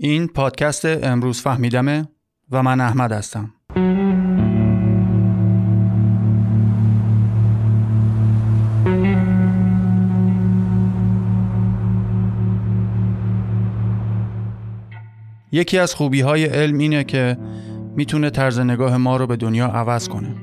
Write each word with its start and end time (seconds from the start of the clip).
این 0.00 0.26
پادکست 0.26 0.84
امروز 0.84 1.40
فهمیدمه 1.40 2.08
و 2.50 2.62
من 2.62 2.80
احمد 2.80 3.12
هستم. 3.12 3.52
یکی 15.52 15.78
از 15.78 15.94
خوبی 15.94 16.20
های 16.20 16.44
علم 16.44 16.78
اینه 16.78 17.04
که 17.04 17.38
می‌تونه 17.96 18.30
طرز 18.30 18.58
نگاه 18.58 18.96
ما 18.96 19.16
رو 19.16 19.26
به 19.26 19.36
دنیا 19.36 19.66
عوض 19.66 20.08
کنه. 20.08 20.34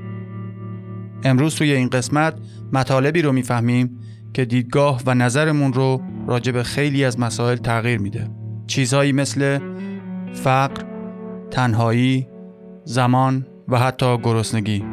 امروز 1.24 1.56
توی 1.56 1.72
این 1.72 1.90
قسمت 1.90 2.36
مطالبی 2.74 3.22
رو 3.22 3.32
می‌فهمیم 3.32 4.00
که 4.34 4.46
دیدگاه 4.46 5.02
و 5.06 5.14
نظرمون 5.14 5.74
رو 5.74 6.02
راجع 6.28 6.52
به 6.52 6.64
خیلی 6.64 7.06
از 7.06 7.20
مسائل 7.20 7.56
تغییر 7.58 8.00
میده. 8.00 8.45
چیزهایی 8.68 9.12
مثل 9.12 9.60
فقر، 10.34 10.84
تنهایی، 11.52 12.28
زمان 12.84 13.46
و 13.68 13.80
حتی 13.80 14.18
گرسنگی. 14.18 14.84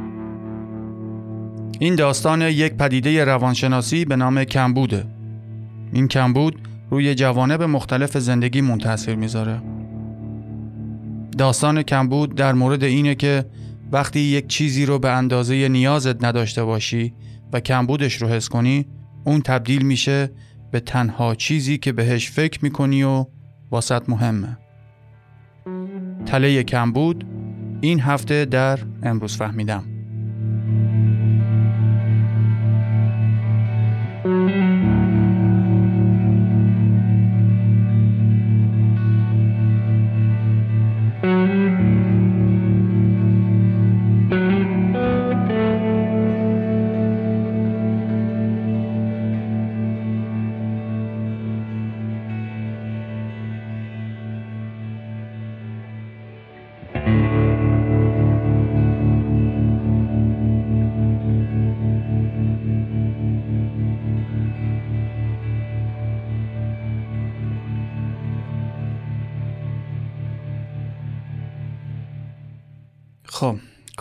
این 1.78 1.94
داستان 1.94 2.42
یک 2.42 2.74
پدیده 2.74 3.24
روانشناسی 3.24 4.04
به 4.04 4.16
نام 4.16 4.44
کمبوده. 4.44 5.04
این 5.92 6.08
کمبود 6.08 6.68
روی 6.90 7.14
جوانب 7.14 7.62
مختلف 7.62 8.18
زندگی 8.18 8.60
منتظر 8.60 9.14
می‌ذاره. 9.14 9.62
داستان 11.38 11.82
کمبود 11.82 12.34
در 12.34 12.52
مورد 12.52 12.84
اینه 12.84 13.14
که 13.14 13.44
وقتی 13.92 14.20
یک 14.20 14.46
چیزی 14.46 14.86
رو 14.86 14.98
به 14.98 15.10
اندازه 15.10 15.68
نیازت 15.68 16.24
نداشته 16.24 16.64
باشی 16.64 17.14
و 17.52 17.60
کمبودش 17.60 18.14
رو 18.14 18.28
حس 18.28 18.48
کنی 18.48 18.86
اون 19.24 19.40
تبدیل 19.40 19.82
میشه 19.82 20.30
به 20.70 20.80
تنها 20.80 21.34
چیزی 21.34 21.78
که 21.78 21.92
بهش 21.92 22.30
فکر 22.30 22.58
می‌کنی 22.62 23.02
و 23.02 23.26
واسط 23.72 24.08
مهمه. 24.08 24.58
تله 26.26 26.62
کمبود 26.62 27.24
این 27.80 28.00
هفته 28.00 28.44
در 28.44 28.78
امروز 29.02 29.36
فهمیدم. 29.36 29.91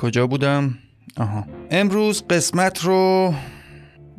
کجا 0.01 0.27
بودم؟ 0.27 0.77
آها. 1.17 1.45
امروز 1.71 2.23
قسمت 2.29 2.83
رو 2.83 3.33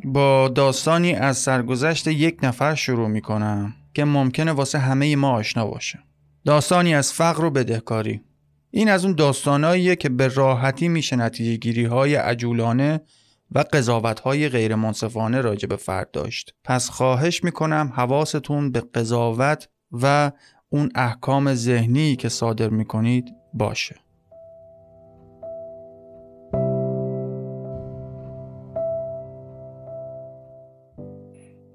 با 0.05 0.49
داستانی 0.49 1.13
از 1.13 1.39
سرگذشت 1.39 2.07
یک 2.07 2.39
نفر 2.43 2.75
شروع 2.75 3.09
می 3.09 3.21
کنم 3.21 3.75
که 3.95 4.05
ممکنه 4.05 4.53
واسه 4.53 4.79
همه 4.79 5.17
ما 5.17 5.31
آشنا 5.31 5.67
باشه. 5.67 5.99
داستانی 6.45 6.95
از 6.95 7.13
فقر 7.13 7.45
و 7.45 7.51
بدهکاری. 7.51 8.21
این 8.71 8.89
از 8.89 9.05
اون 9.05 9.15
داستاناییه 9.15 9.97
که 9.97 10.09
به 10.09 10.29
راحتی 10.29 10.89
میشه 10.89 11.17
نتیجه 11.17 11.57
گیری 11.57 11.85
های 11.85 12.15
عجولانه 12.15 13.01
و 13.55 13.65
قضاوت 13.73 14.21
های 14.21 14.49
غیر 14.49 14.75
منصفانه 14.75 15.41
راجع 15.41 15.69
به 15.69 15.77
فرد 15.77 16.11
داشت. 16.11 16.55
پس 16.65 16.91
خواهش 16.91 17.45
می‌کنم 17.45 17.93
حواستون 17.97 18.73
به 18.73 18.81
قضاوت 18.81 19.69
و 19.93 20.33
اون 20.69 20.91
احکام 20.95 21.55
ذهنی 21.55 22.17
که 22.17 22.29
صادر 22.29 22.69
می‌کنید 22.69 23.25
باشه. 23.55 24.02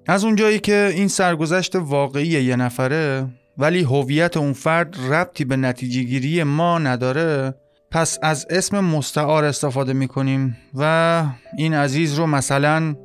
از 0.10 0.24
اونجایی 0.24 0.60
که 0.60 0.92
این 0.96 1.08
سرگذشت 1.08 1.76
واقعی 1.76 2.28
یه 2.28 2.56
نفره 2.56 3.28
ولی 3.58 3.84
هویت 3.84 4.38
اون 4.38 4.54
فرد 4.54 4.98
ربطی 5.10 5.46
به 5.46 5.56
نتیجه 5.56 6.04
گیری 6.04 6.44
ما 6.44 6.80
نداره 6.80 7.56
پس 7.92 8.20
از 8.22 8.48
اسم 8.50 8.80
مستعار 8.80 9.46
استفاده 9.46 9.94
می‌کنیم 9.94 10.58
و 10.74 11.24
این 11.58 11.74
عزیز 11.74 12.14
رو 12.14 12.28
مثلا 12.28 12.96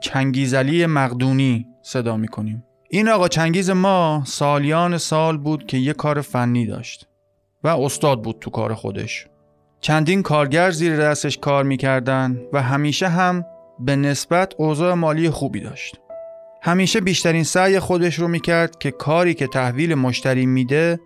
چنگیزلی 0.00 0.86
مقدونی 0.86 1.66
صدا 1.82 2.16
می‌کنیم. 2.16 2.64
این 2.90 3.08
آقا 3.08 3.28
چنگیز 3.28 3.70
ما 3.70 4.22
سالیان 4.26 4.98
سال 4.98 5.38
بود 5.38 5.66
که 5.66 5.76
یه 5.76 5.92
کار 5.92 6.20
فنی 6.20 6.66
داشت 6.66 7.06
و 7.64 7.68
استاد 7.68 8.22
بود 8.22 8.36
تو 8.40 8.50
کار 8.50 8.74
خودش. 8.74 9.26
چندین 9.80 10.22
کارگر 10.22 10.70
زیر 10.70 10.96
دستش 10.96 11.38
کار 11.38 11.64
می‌کردن 11.64 12.40
و 12.52 12.62
همیشه 12.62 13.08
هم 13.08 13.44
به 13.80 13.96
نسبت 13.96 14.54
اوضاع 14.58 14.94
مالی 14.94 15.30
خوبی 15.30 15.60
داشت. 15.60 16.00
همیشه 16.62 17.00
بیشترین 17.00 17.44
سعی 17.44 17.78
خودش 17.78 18.14
رو 18.14 18.28
می‌کرد 18.28 18.78
که 18.78 18.90
کاری 18.90 19.34
که 19.34 19.46
تحویل 19.46 19.94
مشتری 19.94 20.46
میده 20.46 21.00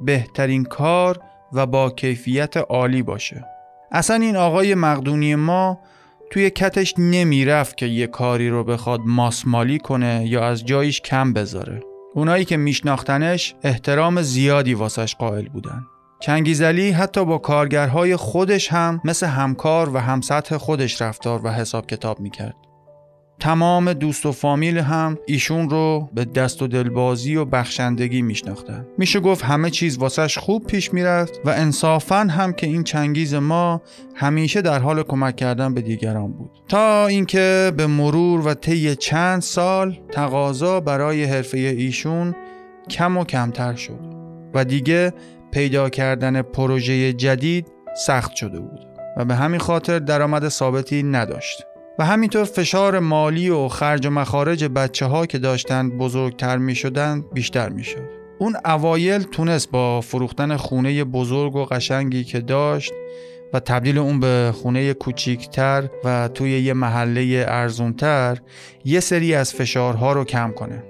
بهترین 0.00 0.64
کار 0.64 1.20
و 1.52 1.66
با 1.66 1.90
کیفیت 1.90 2.56
عالی 2.56 3.02
باشه. 3.02 3.44
اصلا 3.92 4.16
این 4.16 4.36
آقای 4.36 4.74
مقدونی 4.74 5.34
ما 5.34 5.80
توی 6.30 6.50
کتش 6.50 6.94
نمی‌رفت 6.98 7.76
که 7.76 7.86
یه 7.86 8.06
کاری 8.06 8.48
رو 8.48 8.64
بخواد 8.64 9.00
ماسمالی 9.06 9.78
کنه 9.78 10.26
یا 10.26 10.44
از 10.44 10.64
جایش 10.64 11.00
کم 11.00 11.32
بذاره. 11.32 11.80
اونایی 12.14 12.44
که 12.44 12.56
میشناختنش 12.56 13.54
احترام 13.62 14.22
زیادی 14.22 14.74
واسش 14.74 15.14
قائل 15.14 15.48
بودن. 15.48 15.86
چنگیزلی 16.20 16.90
حتی 16.90 17.24
با 17.24 17.38
کارگرهای 17.38 18.16
خودش 18.16 18.72
هم 18.72 19.00
مثل 19.04 19.26
همکار 19.26 19.94
و 19.94 19.98
همسطح 19.98 20.56
خودش 20.56 21.02
رفتار 21.02 21.40
و 21.44 21.48
حساب 21.48 21.86
کتاب 21.86 22.20
می‌کرد. 22.20 22.54
تمام 23.40 23.92
دوست 23.92 24.26
و 24.26 24.32
فامیل 24.32 24.78
هم 24.78 25.18
ایشون 25.26 25.70
رو 25.70 26.10
به 26.14 26.24
دست 26.24 26.62
و 26.62 26.66
دلبازی 26.66 27.36
و 27.36 27.44
بخشندگی 27.44 28.22
میشناختن. 28.22 28.86
میشه 28.98 29.20
گفت 29.20 29.44
همه 29.44 29.70
چیز 29.70 29.98
واسش 29.98 30.38
خوب 30.38 30.66
پیش 30.66 30.94
می‌رفت 30.94 31.40
و 31.44 31.50
انصافا 31.50 32.16
هم 32.16 32.52
که 32.52 32.66
این 32.66 32.84
چنگیز 32.84 33.34
ما 33.34 33.82
همیشه 34.14 34.62
در 34.62 34.78
حال 34.78 35.02
کمک 35.02 35.36
کردن 35.36 35.74
به 35.74 35.80
دیگران 35.80 36.32
بود. 36.32 36.50
تا 36.68 37.06
اینکه 37.06 37.72
به 37.76 37.86
مرور 37.86 38.46
و 38.46 38.54
طی 38.54 38.96
چند 38.96 39.42
سال 39.42 39.98
تقاضا 40.12 40.80
برای 40.80 41.24
حرفه 41.24 41.58
ایشون 41.58 42.34
کم 42.90 43.16
و 43.16 43.24
کمتر 43.24 43.74
شد 43.74 44.00
و 44.54 44.64
دیگه 44.64 45.12
پیدا 45.50 45.88
کردن 45.88 46.42
پروژه 46.42 47.12
جدید 47.12 47.66
سخت 48.06 48.34
شده 48.34 48.60
بود 48.60 48.86
و 49.16 49.24
به 49.24 49.34
همین 49.34 49.60
خاطر 49.60 49.98
درآمد 49.98 50.48
ثابتی 50.48 51.02
نداشت. 51.02 51.66
همینطور 52.04 52.44
فشار 52.44 52.98
مالی 52.98 53.50
و 53.50 53.68
خرج 53.68 54.06
و 54.06 54.10
مخارج 54.10 54.64
بچه 54.64 55.06
ها 55.06 55.26
که 55.26 55.38
داشتند 55.38 55.98
بزرگتر 55.98 56.58
می 56.58 56.74
شدن 56.74 57.24
بیشتر 57.32 57.68
می 57.68 57.84
شد. 57.84 58.22
اون 58.38 58.56
اوایل 58.64 59.22
تونست 59.22 59.70
با 59.70 60.00
فروختن 60.00 60.56
خونه 60.56 61.04
بزرگ 61.04 61.56
و 61.56 61.64
قشنگی 61.64 62.24
که 62.24 62.40
داشت 62.40 62.92
و 63.52 63.60
تبدیل 63.60 63.98
اون 63.98 64.20
به 64.20 64.52
خونه 64.54 64.94
کوچیکتر 64.94 65.88
و 66.04 66.28
توی 66.28 66.50
یه 66.50 66.72
محله 66.72 67.44
ارزونتر 67.48 68.38
یه 68.84 69.00
سری 69.00 69.34
از 69.34 69.54
فشارها 69.54 70.12
رو 70.12 70.24
کم 70.24 70.52
کنه 70.52 70.84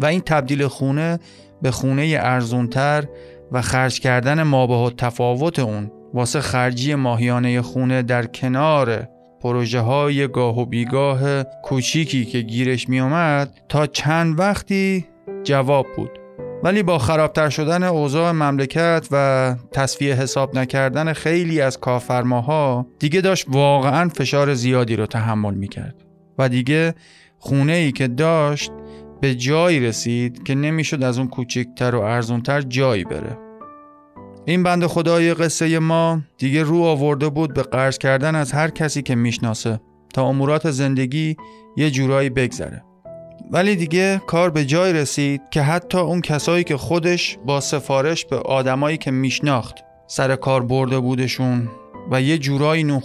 و 0.00 0.06
این 0.06 0.20
تبدیل 0.20 0.66
خونه 0.66 1.18
به 1.62 1.70
خونه 1.70 2.18
ارزونتر 2.20 3.04
و 3.52 3.62
خرج 3.62 4.00
کردن 4.00 4.42
مابه 4.42 4.94
تفاوت 4.96 5.58
اون 5.58 5.90
واسه 6.14 6.40
خرجی 6.40 6.94
ماهیانه 6.94 7.62
خونه 7.62 8.02
در 8.02 8.26
کنار 8.26 9.08
پروژه 9.40 9.80
های 9.80 10.28
گاه 10.28 10.60
و 10.60 10.66
بیگاه 10.66 11.42
کوچیکی 11.42 12.24
که 12.24 12.40
گیرش 12.40 12.88
می 12.88 13.00
اومد 13.00 13.54
تا 13.68 13.86
چند 13.86 14.38
وقتی 14.38 15.06
جواب 15.44 15.86
بود. 15.96 16.10
ولی 16.62 16.82
با 16.82 16.98
خرابتر 16.98 17.48
شدن 17.48 17.82
اوضاع 17.82 18.32
مملکت 18.32 19.08
و 19.10 19.54
تصفیه 19.72 20.14
حساب 20.14 20.58
نکردن 20.58 21.12
خیلی 21.12 21.60
از 21.60 21.80
کافرماها 21.80 22.86
دیگه 22.98 23.20
داشت 23.20 23.46
واقعا 23.48 24.08
فشار 24.08 24.54
زیادی 24.54 24.96
رو 24.96 25.06
تحمل 25.06 25.54
می 25.54 25.68
کرد 25.68 26.04
و 26.38 26.48
دیگه 26.48 26.94
خونه 27.38 27.72
ای 27.72 27.92
که 27.92 28.08
داشت 28.08 28.72
به 29.20 29.34
جایی 29.34 29.80
رسید 29.80 30.42
که 30.42 30.54
نمی‌شد 30.54 31.02
از 31.02 31.18
اون 31.18 31.28
کوچکتر 31.28 31.94
و 31.94 32.00
ارزونتر 32.00 32.60
جایی 32.60 33.04
بره. 33.04 33.47
این 34.44 34.62
بند 34.62 34.86
خدای 34.86 35.34
قصه 35.34 35.78
ما 35.78 36.20
دیگه 36.38 36.62
رو 36.62 36.82
آورده 36.82 37.28
بود 37.28 37.54
به 37.54 37.62
قرض 37.62 37.98
کردن 37.98 38.34
از 38.34 38.52
هر 38.52 38.70
کسی 38.70 39.02
که 39.02 39.14
می‌شناسه 39.14 39.80
تا 40.14 40.24
امورات 40.24 40.70
زندگی 40.70 41.36
یه 41.76 41.90
جورایی 41.90 42.30
بگذره. 42.30 42.84
ولی 43.50 43.76
دیگه 43.76 44.22
کار 44.26 44.50
به 44.50 44.64
جای 44.64 44.92
رسید 44.92 45.42
که 45.50 45.62
حتی 45.62 45.98
اون 45.98 46.20
کسایی 46.20 46.64
که 46.64 46.76
خودش 46.76 47.38
با 47.46 47.60
سفارش 47.60 48.24
به 48.24 48.36
آدمایی 48.36 48.96
که 48.96 49.10
میشناخت 49.10 49.78
سر 50.06 50.36
کار 50.36 50.62
برده 50.62 50.98
بودشون 50.98 51.68
و 52.10 52.22
یه 52.22 52.38
جورایی 52.38 52.84
نون 52.84 53.00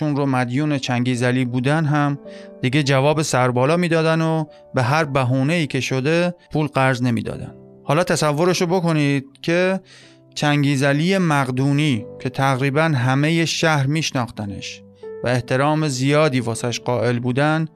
رو 0.00 0.26
مدیون 0.26 0.78
چنگیزلی 0.78 1.44
بودن 1.44 1.84
هم 1.84 2.18
دیگه 2.62 2.82
جواب 2.82 3.22
سربالا 3.22 3.76
می‌دادن 3.76 4.20
و 4.20 4.44
به 4.74 4.82
هر 4.82 5.04
بهونه 5.04 5.52
ای 5.52 5.66
که 5.66 5.80
شده 5.80 6.34
پول 6.52 6.66
قرض 6.66 7.02
نمی‌دادن. 7.02 7.54
حالا 7.84 8.04
تصورشو 8.04 8.66
بکنید 8.66 9.24
که 9.42 9.80
چنگیزلی 10.40 11.18
مقدونی 11.18 12.06
که 12.20 12.28
تقریبا 12.28 12.82
همه 12.82 13.44
شهر 13.44 13.86
میشناختنش 13.86 14.82
و 15.24 15.28
احترام 15.28 15.88
زیادی 15.88 16.40
واسش 16.40 16.80
قائل 16.80 17.18
بودن 17.18 17.68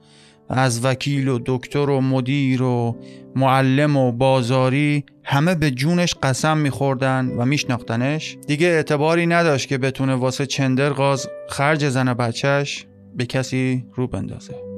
از 0.48 0.84
وکیل 0.84 1.28
و 1.28 1.38
دکتر 1.46 1.90
و 1.90 2.00
مدیر 2.00 2.62
و 2.62 2.96
معلم 3.36 3.96
و 3.96 4.12
بازاری 4.12 5.04
همه 5.24 5.54
به 5.54 5.70
جونش 5.70 6.14
قسم 6.22 6.58
میخوردن 6.58 7.28
و 7.38 7.44
میشناختنش. 7.44 8.36
دیگه 8.46 8.66
اعتباری 8.66 9.26
نداشت 9.26 9.68
که 9.68 9.78
بتونه 9.78 10.14
واسه 10.14 10.46
چندر 10.46 10.90
غاز 10.90 11.28
خرج 11.48 11.88
زن 11.88 12.14
بچهش 12.14 12.86
به 13.16 13.26
کسی 13.26 13.84
رو 13.94 14.06
بندازه. 14.06 14.73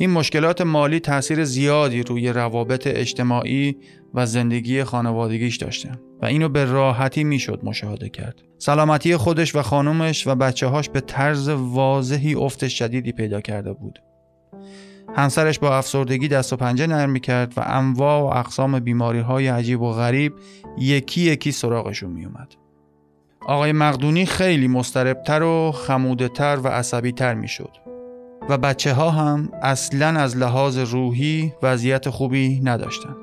این 0.00 0.10
مشکلات 0.10 0.60
مالی 0.60 1.00
تاثیر 1.00 1.44
زیادی 1.44 2.02
روی 2.02 2.28
روابط 2.28 2.86
اجتماعی 2.86 3.76
و 4.14 4.26
زندگی 4.26 4.84
خانوادگیش 4.84 5.56
داشته 5.56 5.90
و 6.22 6.26
اینو 6.26 6.48
به 6.48 6.64
راحتی 6.64 7.24
می‌شد 7.24 7.60
مشاهده 7.62 8.08
کرد. 8.08 8.42
سلامتی 8.58 9.16
خودش 9.16 9.54
و 9.56 9.62
خانومش 9.62 10.26
و 10.26 10.34
بچه 10.34 10.66
هاش 10.66 10.90
به 10.90 11.00
طرز 11.00 11.48
واضحی 11.48 12.34
افت 12.34 12.68
شدیدی 12.68 13.12
پیدا 13.12 13.40
کرده 13.40 13.72
بود. 13.72 14.02
همسرش 15.16 15.58
با 15.58 15.76
افسردگی 15.76 16.28
دست 16.28 16.52
و 16.52 16.56
پنجه 16.56 16.86
نرم 16.86 17.18
کرد 17.18 17.52
و 17.56 17.62
انواع 17.66 18.22
و 18.22 18.38
اقسام 18.38 18.80
بیماری 18.80 19.20
های 19.20 19.48
عجیب 19.48 19.80
و 19.80 19.92
غریب 19.92 20.32
یکی 20.78 21.20
یکی 21.20 21.52
سراغشون 21.52 22.10
می 22.10 22.24
اومد. 22.24 22.54
آقای 23.40 23.72
مقدونی 23.72 24.26
خیلی 24.26 24.68
مستربتر 24.68 25.42
و 25.42 25.72
خمودتر 25.72 26.58
و 26.64 26.68
عصبی 26.68 27.12
تر 27.12 27.34
می 27.34 27.48
شد. 27.48 27.89
و 28.50 28.58
بچه 28.58 28.92
ها 28.92 29.10
هم 29.10 29.48
اصلا 29.62 30.20
از 30.20 30.36
لحاظ 30.36 30.78
روحی 30.78 31.52
وضعیت 31.62 32.10
خوبی 32.10 32.60
نداشتن. 32.64 33.16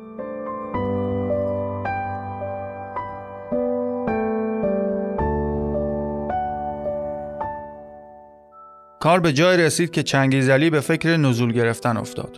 کار 9.00 9.20
به 9.20 9.34
جای 9.34 9.58
رسید 9.58 9.92
که 9.92 10.04
چنگیزلی 10.04 10.70
به 10.70 10.80
فکر 10.80 11.18
نزول 11.18 11.52
گرفتن 11.52 11.98
افتاد 11.98 12.38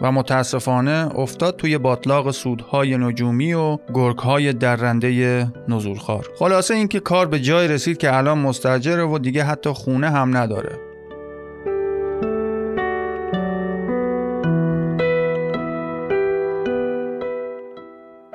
و 0.00 0.12
متاسفانه 0.12 1.10
افتاد 1.14 1.56
توی 1.56 1.78
باطلاق 1.78 2.30
سودهای 2.30 2.96
نجومی 2.96 3.52
و 3.52 3.78
گرگهای 3.94 4.52
درنده 4.52 5.46
نزولخوار 5.68 6.28
خلاصه 6.38 6.74
اینکه 6.74 7.00
کار 7.00 7.26
به 7.26 7.40
جای 7.40 7.68
رسید 7.68 7.98
که 7.98 8.16
الان 8.16 8.38
مستجره 8.38 9.04
و 9.04 9.18
دیگه 9.18 9.44
حتی 9.44 9.70
خونه 9.70 10.10
هم 10.10 10.36
نداره 10.36 10.89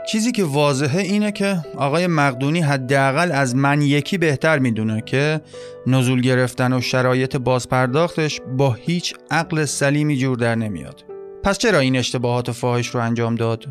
چیزی 0.05 0.31
که 0.31 0.43
واضحه 0.43 1.01
اینه 1.01 1.31
که 1.31 1.57
آقای 1.77 2.07
مقدونی 2.07 2.61
حداقل 2.61 3.31
از 3.31 3.55
من 3.55 3.81
یکی 3.81 4.17
بهتر 4.17 4.59
می‌دونه 4.59 5.01
که 5.01 5.41
نزول 5.87 6.21
گرفتن 6.21 6.73
و 6.73 6.81
شرایط 6.81 7.35
بازپرداختش 7.35 8.41
با 8.57 8.73
هیچ 8.73 9.13
عقل 9.31 9.65
سلیمی 9.65 10.17
جور 10.17 10.37
در 10.37 10.55
نمیاد. 10.55 11.05
پس 11.43 11.57
چرا 11.57 11.79
این 11.79 11.95
اشتباهات 11.95 12.51
فاحش 12.51 12.87
رو 12.87 12.99
انجام 12.99 13.35
داد؟ 13.35 13.65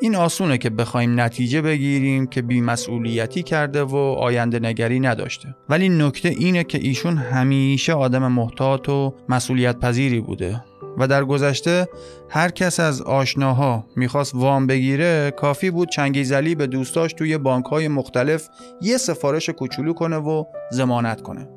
این 0.00 0.16
آسونه 0.16 0.58
که 0.58 0.70
بخوایم 0.70 1.20
نتیجه 1.20 1.62
بگیریم 1.62 2.26
که 2.26 2.42
بیمسئولیتی 2.42 3.42
کرده 3.42 3.82
و 3.82 3.96
آینده 3.96 4.58
نگری 4.58 5.00
نداشته 5.00 5.56
ولی 5.68 5.88
نکته 5.88 6.28
اینه 6.28 6.64
که 6.64 6.78
ایشون 6.78 7.16
همیشه 7.16 7.92
آدم 7.92 8.32
محتاط 8.32 8.88
و 8.88 9.14
مسئولیت 9.28 9.78
پذیری 9.78 10.20
بوده 10.20 10.60
و 10.98 11.08
در 11.08 11.24
گذشته 11.24 11.88
هر 12.28 12.50
کس 12.50 12.80
از 12.80 13.02
آشناها 13.02 13.86
می‌خواست 13.96 14.34
وام 14.34 14.66
بگیره 14.66 15.30
کافی 15.30 15.70
بود 15.70 15.88
چنگیزلی 15.88 16.54
به 16.54 16.66
دوستاش 16.66 17.12
توی 17.12 17.38
بانک 17.38 17.64
های 17.64 17.88
مختلف 17.88 18.48
یه 18.80 18.96
سفارش 18.96 19.50
کوچولو 19.50 19.92
کنه 19.92 20.16
و 20.16 20.44
زمانت 20.70 21.22
کنه 21.22 21.48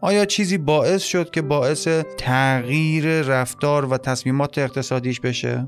آیا 0.00 0.24
چیزی 0.24 0.58
باعث 0.58 1.02
شد 1.02 1.30
که 1.30 1.42
باعث 1.42 1.88
تغییر 2.18 3.22
رفتار 3.22 3.84
و 3.84 3.96
تصمیمات 3.96 4.58
اقتصادیش 4.58 5.20
بشه؟ 5.20 5.66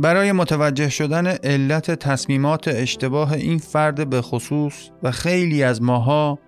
برای 0.00 0.32
متوجه 0.32 0.88
شدن 0.88 1.26
علت 1.26 1.90
تصمیمات 1.90 2.68
اشتباه 2.68 3.32
این 3.32 3.58
فرد 3.58 4.10
به 4.10 4.22
خصوص 4.22 4.90
و 5.02 5.10
خیلی 5.10 5.62
از 5.62 5.82
ماها 5.82 6.38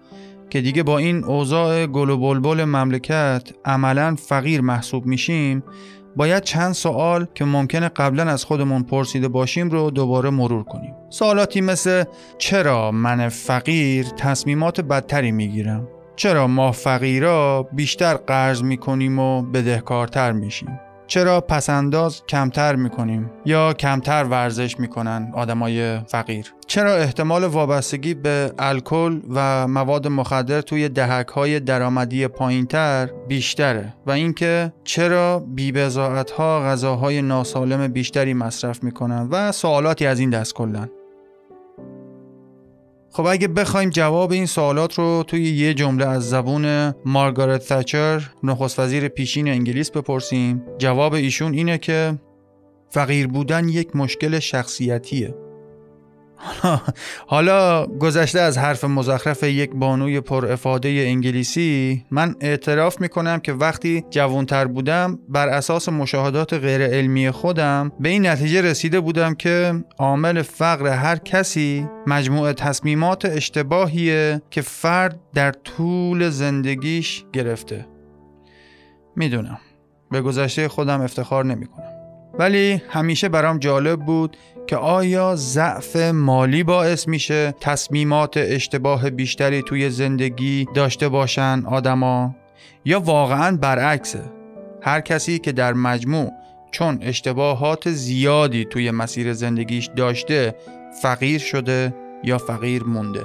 که 0.50 0.60
دیگه 0.60 0.82
با 0.82 0.98
این 0.98 1.24
اوضاع 1.24 1.86
گل 1.86 2.10
و 2.10 2.16
بلبل 2.16 2.64
مملکت 2.64 3.42
عملا 3.64 4.16
فقیر 4.18 4.60
محسوب 4.60 5.06
میشیم 5.06 5.62
باید 6.16 6.42
چند 6.42 6.72
سوال 6.72 7.26
که 7.34 7.44
ممکنه 7.44 7.88
قبلا 7.88 8.24
از 8.24 8.44
خودمون 8.44 8.82
پرسیده 8.82 9.28
باشیم 9.28 9.70
رو 9.70 9.90
دوباره 9.90 10.30
مرور 10.30 10.64
کنیم. 10.64 10.94
سوالاتی 11.10 11.60
مثل 11.60 12.04
چرا 12.38 12.90
من 12.90 13.28
فقیر 13.28 14.06
تصمیمات 14.16 14.80
بدتری 14.80 15.32
می‌گیرم؟ 15.32 15.88
چرا 16.16 16.46
ما 16.46 16.72
فقیرا 16.72 17.68
بیشتر 17.72 18.14
قرض 18.14 18.62
می‌کنیم 18.62 19.18
و 19.18 19.42
بدهکارتر 19.42 20.32
میشیم؟ 20.32 20.78
چرا 21.06 21.40
پسنداز 21.40 22.22
کمتر 22.28 22.76
می‌کنیم 22.76 23.30
یا 23.44 23.72
کمتر 23.72 24.24
ورزش 24.24 24.80
می‌کنن 24.80 25.30
آدمای 25.34 25.98
فقیر؟ 25.98 26.54
چرا 26.66 26.94
احتمال 26.94 27.44
وابستگی 27.44 28.14
به 28.14 28.52
الکل 28.58 29.20
و 29.34 29.68
مواد 29.68 30.08
مخدر 30.08 30.60
توی 30.60 30.88
دهک 30.88 31.28
های 31.28 31.60
درآمدی 31.60 32.28
پایینتر 32.28 33.08
بیشتره 33.28 33.94
و 34.06 34.10
اینکه 34.10 34.72
چرا 34.84 35.38
بیبزاعت 35.38 36.30
ها 36.30 36.60
غذاهای 36.60 37.22
ناسالم 37.22 37.88
بیشتری 37.88 38.34
مصرف 38.34 38.82
می‌کنن 38.82 39.28
و 39.30 39.52
سوالاتی 39.52 40.06
از 40.06 40.20
این 40.20 40.30
دست 40.30 40.54
کلن؟ 40.54 40.88
خب 43.14 43.26
اگه 43.26 43.48
بخوایم 43.48 43.90
جواب 43.90 44.32
این 44.32 44.46
سوالات 44.46 44.98
رو 44.98 45.24
توی 45.26 45.44
یه 45.44 45.74
جمله 45.74 46.06
از 46.06 46.30
زبون 46.30 46.94
مارگارت 47.04 47.72
تچر 47.72 48.30
نخست 48.42 48.78
وزیر 48.78 49.08
پیشین 49.08 49.48
انگلیس 49.48 49.90
بپرسیم 49.90 50.62
جواب 50.78 51.14
ایشون 51.14 51.54
اینه 51.54 51.78
که 51.78 52.18
فقیر 52.90 53.26
بودن 53.26 53.68
یک 53.68 53.96
مشکل 53.96 54.38
شخصیتیه. 54.38 55.34
حالا 57.26 57.86
گذشته 57.86 58.40
از 58.40 58.58
حرف 58.58 58.84
مزخرف 58.84 59.42
یک 59.42 59.70
بانوی 59.70 60.20
پر 60.20 60.46
افاده 60.46 60.88
انگلیسی 60.88 62.04
من 62.10 62.34
اعتراف 62.40 63.00
می‌کنم 63.00 63.40
که 63.40 63.52
وقتی 63.52 64.04
جوانتر 64.10 64.64
بودم 64.64 65.18
بر 65.28 65.48
اساس 65.48 65.88
مشاهدات 65.88 66.54
غیر 66.54 66.82
علمی 66.82 67.30
خودم 67.30 67.92
به 68.00 68.08
این 68.08 68.26
نتیجه 68.26 68.60
رسیده 68.60 69.00
بودم 69.00 69.34
که 69.34 69.84
عامل 69.98 70.42
فقر 70.42 70.86
هر 70.86 71.16
کسی 71.16 71.88
مجموعه 72.06 72.52
تصمیمات 72.52 73.24
اشتباهیه 73.24 74.42
که 74.50 74.62
فرد 74.62 75.20
در 75.34 75.52
طول 75.52 76.30
زندگیش 76.30 77.24
گرفته. 77.32 77.86
می‌دونم. 79.16 79.58
به 80.10 80.20
گذشته 80.20 80.68
خودم 80.68 81.00
افتخار 81.00 81.44
نمی‌کنم. 81.44 81.92
ولی 82.38 82.82
همیشه 82.88 83.28
برام 83.28 83.58
جالب 83.58 84.00
بود 84.00 84.36
که 84.66 84.76
آیا 84.76 85.36
ضعف 85.36 85.96
مالی 85.96 86.62
باعث 86.62 87.08
میشه 87.08 87.54
تصمیمات 87.60 88.36
اشتباه 88.36 89.10
بیشتری 89.10 89.62
توی 89.62 89.90
زندگی 89.90 90.66
داشته 90.74 91.08
باشن 91.08 91.62
آدما؟ 91.66 92.34
یا 92.84 93.00
واقعا 93.00 93.56
برعکسه؟ 93.56 94.22
هر 94.82 95.00
کسی 95.00 95.38
که 95.38 95.52
در 95.52 95.72
مجموع 95.72 96.30
چون 96.70 96.98
اشتباهات 97.02 97.90
زیادی 97.90 98.64
توی 98.64 98.90
مسیر 98.90 99.32
زندگیش 99.32 99.90
داشته 99.96 100.54
فقیر 101.02 101.40
شده 101.40 101.94
یا 102.24 102.38
فقیر 102.38 102.84
مونده؟ 102.84 103.24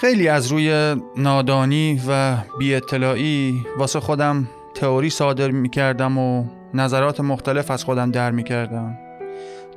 خیلی 0.00 0.28
از 0.28 0.46
روی 0.46 0.96
نادانی 1.16 2.02
و 2.08 2.36
بی 2.58 2.74
اطلاعی 2.74 3.66
واسه 3.78 4.00
خودم 4.00 4.48
تئوری 4.82 5.10
صادر 5.10 5.50
می 5.50 5.70
کردم 5.70 6.18
و 6.18 6.44
نظرات 6.74 7.20
مختلف 7.20 7.70
از 7.70 7.84
خودم 7.84 8.10
در 8.10 8.30
می 8.30 8.44
کردم 8.44 8.98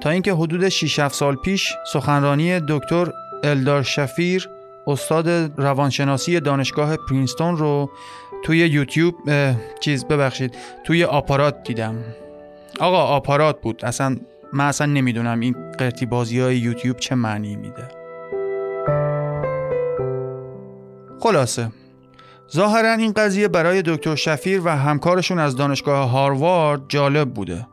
تا 0.01 0.09
اینکه 0.09 0.33
حدود 0.33 0.69
6 0.69 0.99
7 0.99 1.15
سال 1.15 1.35
پیش 1.35 1.73
سخنرانی 1.93 2.59
دکتر 2.69 3.11
الدار 3.43 3.83
شفیر 3.83 4.49
استاد 4.87 5.29
روانشناسی 5.57 6.39
دانشگاه 6.39 6.97
پرینستون 6.97 7.57
رو 7.57 7.89
توی 8.43 8.57
یوتیوب 8.57 9.15
چیز 9.79 10.05
ببخشید 10.05 10.57
توی 10.83 11.03
آپارات 11.03 11.63
دیدم. 11.63 11.95
آقا 12.79 13.03
آپارات 13.03 13.61
بود. 13.61 13.85
اصلا 13.85 14.17
من 14.53 14.65
اصلا 14.65 14.87
نمی‌دونم 14.87 15.39
این 15.39 15.55
قرتی 15.77 16.05
بازی 16.05 16.39
های 16.39 16.57
یوتیوب 16.57 16.97
چه 16.97 17.15
معنی 17.15 17.55
میده. 17.55 17.87
خلاصه. 21.19 21.71
ظاهرا 22.53 22.93
این 22.93 23.11
قضیه 23.11 23.47
برای 23.47 23.81
دکتر 23.85 24.15
شفیر 24.15 24.61
و 24.65 24.69
همکارشون 24.69 25.39
از 25.39 25.55
دانشگاه 25.55 26.09
هاروارد 26.09 26.81
جالب 26.89 27.33
بوده 27.33 27.67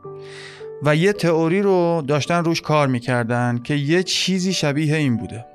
و 0.83 0.95
یه 0.95 1.13
تئوری 1.13 1.61
رو 1.61 2.03
داشتن 2.07 2.43
روش 2.43 2.61
کار 2.61 2.87
می‌کردن 2.87 3.59
که 3.63 3.73
یه 3.73 4.03
چیزی 4.03 4.53
شبیه 4.53 4.95
این 4.95 5.17
بوده. 5.17 5.45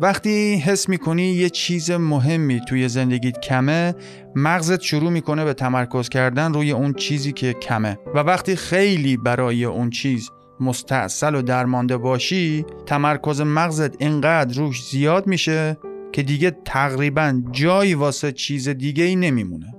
وقتی 0.00 0.54
حس 0.54 0.88
می‌کنی 0.88 1.22
یه 1.22 1.50
چیز 1.50 1.90
مهمی 1.90 2.60
توی 2.68 2.88
زندگیت 2.88 3.40
کمه 3.40 3.94
مغزت 4.34 4.80
شروع 4.80 5.10
می‌کنه 5.10 5.44
به 5.44 5.54
تمرکز 5.54 6.08
کردن 6.08 6.54
روی 6.54 6.70
اون 6.70 6.92
چیزی 6.92 7.32
که 7.32 7.52
کمه. 7.52 7.98
و 8.14 8.18
وقتی 8.18 8.56
خیلی 8.56 9.16
برای 9.16 9.64
اون 9.64 9.90
چیز 9.90 10.30
مستاصل 10.60 11.34
و 11.34 11.42
درمانده 11.42 11.96
باشی 11.96 12.66
تمرکز 12.86 13.40
مغزت 13.40 14.02
اینقدر 14.02 14.58
روش 14.58 14.82
زیاد 14.84 15.26
میشه 15.26 15.78
که 16.12 16.22
دیگه 16.22 16.50
تقریبا 16.64 17.42
جایی 17.52 17.94
واسه 17.94 18.32
چیز 18.32 18.68
دیگه 18.68 19.04
ای 19.04 19.16
نمیمونه 19.16 19.74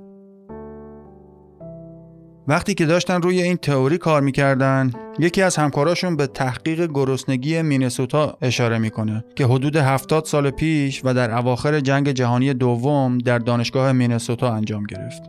وقتی 2.47 2.73
که 2.73 2.85
داشتن 2.85 3.21
روی 3.21 3.41
این 3.41 3.57
تئوری 3.57 3.97
کار 3.97 4.21
می‌کردن 4.21 4.91
یکی 5.19 5.41
از 5.41 5.55
همکاراشون 5.55 6.15
به 6.15 6.27
تحقیق 6.27 6.85
گرسنگی 6.85 7.61
مینسوتا 7.61 8.37
اشاره 8.41 8.77
می‌کنه 8.77 9.25
که 9.35 9.45
حدود 9.45 9.75
70 9.75 10.25
سال 10.25 10.49
پیش 10.49 11.01
و 11.03 11.13
در 11.13 11.37
اواخر 11.37 11.79
جنگ 11.79 12.11
جهانی 12.11 12.53
دوم 12.53 13.17
در 13.17 13.39
دانشگاه 13.39 13.91
مینسوتا 13.91 14.53
انجام 14.53 14.83
گرفت. 14.83 15.23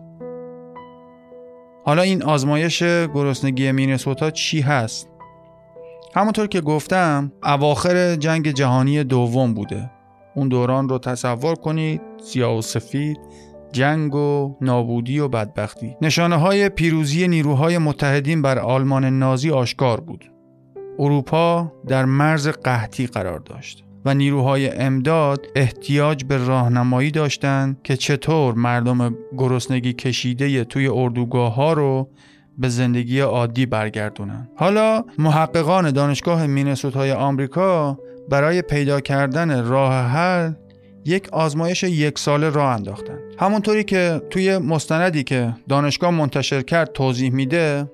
حالا 1.84 2.02
این 2.02 2.22
آزمایش 2.22 2.82
گرسنگی 3.14 3.72
مینسوتا 3.72 4.30
چی 4.30 4.60
هست؟ 4.60 5.08
همونطور 6.14 6.46
که 6.46 6.60
گفتم 6.60 7.32
اواخر 7.42 8.16
جنگ 8.16 8.50
جهانی 8.50 9.04
دوم 9.04 9.54
بوده. 9.54 9.90
اون 10.34 10.48
دوران 10.48 10.88
رو 10.88 10.98
تصور 10.98 11.54
کنید 11.54 12.00
سیاه 12.24 12.58
و 12.58 12.62
سفید 12.62 13.18
جنگ 13.72 14.14
و 14.14 14.56
نابودی 14.60 15.18
و 15.18 15.28
بدبختی. 15.28 15.96
نشانه 16.02 16.36
های 16.36 16.68
پیروزی 16.68 17.28
نیروهای 17.28 17.78
متحدین 17.78 18.42
بر 18.42 18.58
آلمان 18.58 19.04
نازی 19.04 19.50
آشکار 19.50 20.00
بود. 20.00 20.32
اروپا 20.98 21.72
در 21.86 22.04
مرز 22.04 22.48
قحطی 22.48 23.06
قرار 23.06 23.38
داشت 23.38 23.84
و 24.04 24.14
نیروهای 24.14 24.70
امداد 24.70 25.46
احتیاج 25.56 26.24
به 26.24 26.46
راهنمایی 26.46 27.10
داشتند 27.10 27.80
که 27.84 27.96
چطور 27.96 28.54
مردم 28.54 29.14
گرسنگی 29.38 29.92
کشیده 29.92 30.64
توی 30.64 30.88
اردوگاه 30.88 31.54
ها 31.54 31.72
رو 31.72 32.08
به 32.58 32.68
زندگی 32.68 33.20
عادی 33.20 33.66
برگردونن. 33.66 34.48
حالا 34.56 35.04
محققان 35.18 35.90
دانشگاه 35.90 36.46
مینسوتای 36.46 37.12
آمریکا 37.12 37.98
برای 38.28 38.62
پیدا 38.62 39.00
کردن 39.00 39.64
راه 39.64 39.94
حل 39.94 40.52
یک 41.04 41.28
آزمایش 41.28 41.82
یک 41.82 42.18
ساله 42.18 42.48
راه 42.50 42.74
انداختن. 42.74 43.18
همونطوری 43.38 43.84
که 43.84 44.22
توی 44.30 44.58
مستندی 44.58 45.24
که 45.24 45.54
دانشگاه 45.68 46.10
منتشر 46.10 46.62
کرد 46.62 46.92
توضیح 46.92 47.32
میده 47.32 47.90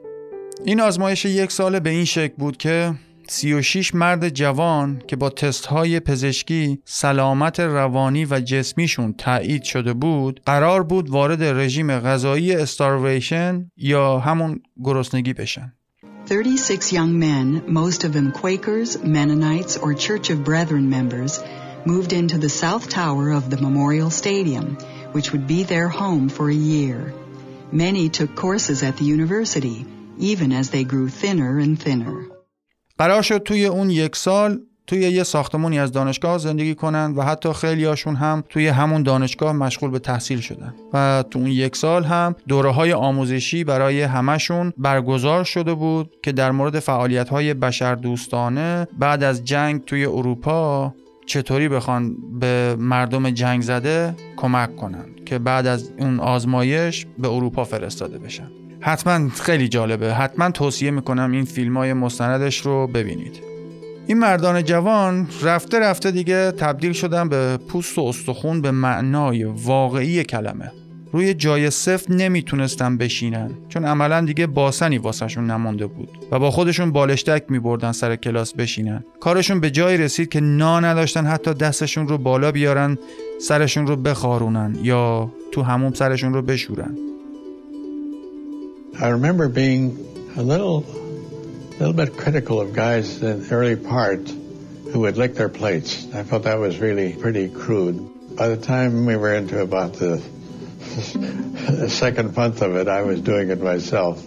این 0.64 0.80
آزمایش 0.80 1.24
یک 1.24 1.52
ساله 1.52 1.80
به 1.80 1.90
این 1.90 2.04
شکل 2.04 2.34
بود 2.38 2.56
که 2.56 2.94
36 3.28 3.94
مرد 3.94 4.28
جوان 4.28 5.02
که 5.06 5.16
با 5.16 5.30
تست 5.30 5.66
های 5.66 6.00
پزشکی 6.00 6.82
سلامت 6.84 7.60
روانی 7.60 8.24
و 8.24 8.40
جسمیشون 8.40 9.12
تایید 9.12 9.62
شده 9.62 9.92
بود 9.92 10.40
قرار 10.46 10.82
بود 10.82 11.10
وارد 11.10 11.42
رژیم 11.42 11.98
غذایی 11.98 12.52
استارویشن 12.52 13.70
یا 13.76 14.18
همون 14.18 14.60
گرسنگی 14.84 15.32
بشن. 15.32 15.77
36 16.27 16.93
young 16.93 17.19
men, 17.19 17.63
most 17.67 18.03
of 18.03 18.13
them 18.13 18.31
Quakers, 18.31 19.03
Mennonites, 19.03 19.77
or 19.77 19.93
Church 19.93 20.29
of 20.29 20.43
Brethren 20.43 20.89
members, 20.89 21.43
moved 21.85 22.13
into 22.13 22.37
the 22.37 22.49
south 22.49 22.89
tower 22.89 23.31
of 23.31 23.49
the 23.49 23.57
Memorial 23.57 24.09
Stadium, 24.09 24.77
which 25.11 25.31
would 25.31 25.47
be 25.47 25.63
their 25.63 25.89
home 25.89 26.29
for 26.29 26.49
a 26.49 26.53
year. 26.53 27.13
Many 27.71 28.09
took 28.09 28.35
courses 28.35 28.83
at 28.83 28.97
the 28.97 29.05
university, 29.05 29.85
even 30.17 30.51
as 30.53 30.69
they 30.69 30.83
grew 30.83 31.09
thinner 31.09 31.59
and 31.59 31.79
thinner. 31.79 32.29
قرار 32.99 33.21
شد 33.21 33.43
توی 33.43 33.65
اون 33.65 33.89
یک 33.89 34.15
سال 34.15 34.61
توی 34.88 35.00
یه 35.00 35.22
ساختمونی 35.22 35.78
از 35.78 35.92
دانشگاه 35.92 36.38
زندگی 36.38 36.74
کنن 36.74 37.14
و 37.16 37.22
حتی 37.22 37.52
خیلی 37.52 37.84
هاشون 37.84 38.16
هم 38.16 38.44
توی 38.48 38.68
همون 38.68 39.02
دانشگاه 39.02 39.52
مشغول 39.52 39.90
به 39.90 39.98
تحصیل 39.98 40.40
شدن. 40.40 40.74
و 40.92 41.24
تو 41.30 41.38
اون 41.38 41.48
یک 41.48 41.76
سال 41.76 42.04
هم 42.04 42.34
دوره 42.48 42.70
های 42.70 42.92
آموزشی 42.92 43.64
برای 43.64 44.02
همشون 44.02 44.72
برگزار 44.78 45.44
شده 45.44 45.74
بود 45.74 46.10
که 46.22 46.32
در 46.32 46.50
مورد 46.50 46.78
فعالیت 46.78 47.28
های 47.28 47.54
بشر 47.54 47.94
دوستانه 47.94 48.88
بعد 48.98 49.22
از 49.22 49.44
جنگ 49.44 49.84
توی 49.84 50.06
اروپا 50.06 50.94
چطوری 51.26 51.68
بخوان 51.68 52.16
به 52.40 52.76
مردم 52.78 53.30
جنگ 53.30 53.62
زده 53.62 54.14
کمک 54.36 54.76
کنن 54.76 55.04
که 55.26 55.38
بعد 55.38 55.66
از 55.66 55.90
اون 55.98 56.20
آزمایش 56.20 57.06
به 57.18 57.28
اروپا 57.28 57.64
فرستاده 57.64 58.18
بشن. 58.18 58.50
حتما 58.80 59.28
خیلی 59.28 59.68
جالبه. 59.68 60.14
حتما 60.14 60.50
توصیه 60.50 60.90
می‌کنم 60.90 61.32
این 61.32 61.44
فیلم 61.44 61.76
های 61.76 61.92
مستندش 61.92 62.58
رو 62.58 62.86
ببینید. 62.86 63.47
این 64.08 64.18
مردان 64.18 64.64
جوان 64.64 65.28
رفته 65.42 65.78
رفته 65.78 66.10
دیگه 66.10 66.50
تبدیل 66.50 66.92
شدن 66.92 67.28
به 67.28 67.56
پوست 67.56 67.98
و 67.98 68.00
استخون 68.00 68.60
به 68.60 68.70
معنای 68.70 69.44
واقعی 69.44 70.24
کلمه. 70.24 70.72
روی 71.12 71.34
جای 71.34 71.70
سفت 71.70 72.10
نمی‌تونستن 72.10 72.96
بشینن 72.96 73.50
چون 73.68 73.84
عملا 73.84 74.20
دیگه 74.20 74.46
باسنی 74.46 74.98
واسهشون 74.98 75.50
نمونده 75.50 75.86
بود 75.86 76.08
و 76.30 76.38
با 76.38 76.50
خودشون 76.50 76.92
بالشتک 76.92 77.44
میبردن 77.48 77.92
سر 77.92 78.16
کلاس 78.16 78.54
بشینن. 78.54 79.04
کارشون 79.20 79.60
به 79.60 79.70
جایی 79.70 79.98
رسید 79.98 80.28
که 80.28 80.40
نا 80.40 80.80
نداشتن 80.80 81.26
حتی 81.26 81.54
دستشون 81.54 82.08
رو 82.08 82.18
بالا 82.18 82.52
بیارن 82.52 82.98
سرشون 83.40 83.86
رو 83.86 83.96
بخارونن 83.96 84.76
یا 84.82 85.32
تو 85.52 85.62
هموم 85.62 85.92
سرشون 85.92 86.34
رو 86.34 86.42
بشورن. 86.42 86.96
I 88.94 89.06
remember 89.06 89.48
being 89.48 89.84
a 90.36 90.42
little, 90.42 90.84
little 91.79 91.93
bit 91.93 92.17
critical 92.17 92.61
of 92.61 92.73
guys 92.73 93.21
in 93.21 93.47
the 93.47 93.55
early 93.55 93.75
part 93.75 94.29
who 94.91 94.99
would 95.01 95.17
lick 95.17 95.35
their 95.35 95.49
plates. 95.49 96.07
I 96.13 96.23
felt 96.23 96.43
that 96.43 96.59
was 96.59 96.79
really 96.79 97.13
pretty 97.13 97.49
crude. 97.49 97.97
By 98.35 98.47
the 98.47 98.57
time 98.57 99.05
we 99.05 99.15
were 99.15 99.33
into 99.33 99.61
about 99.61 99.93
the 99.93 100.21
the 101.83 101.89
second 101.89 102.35
month 102.35 102.61
of 102.61 102.75
it, 102.75 102.87
I 102.87 103.01
was 103.01 103.21
doing 103.21 103.49
it 103.49 103.61
myself. 103.61 104.23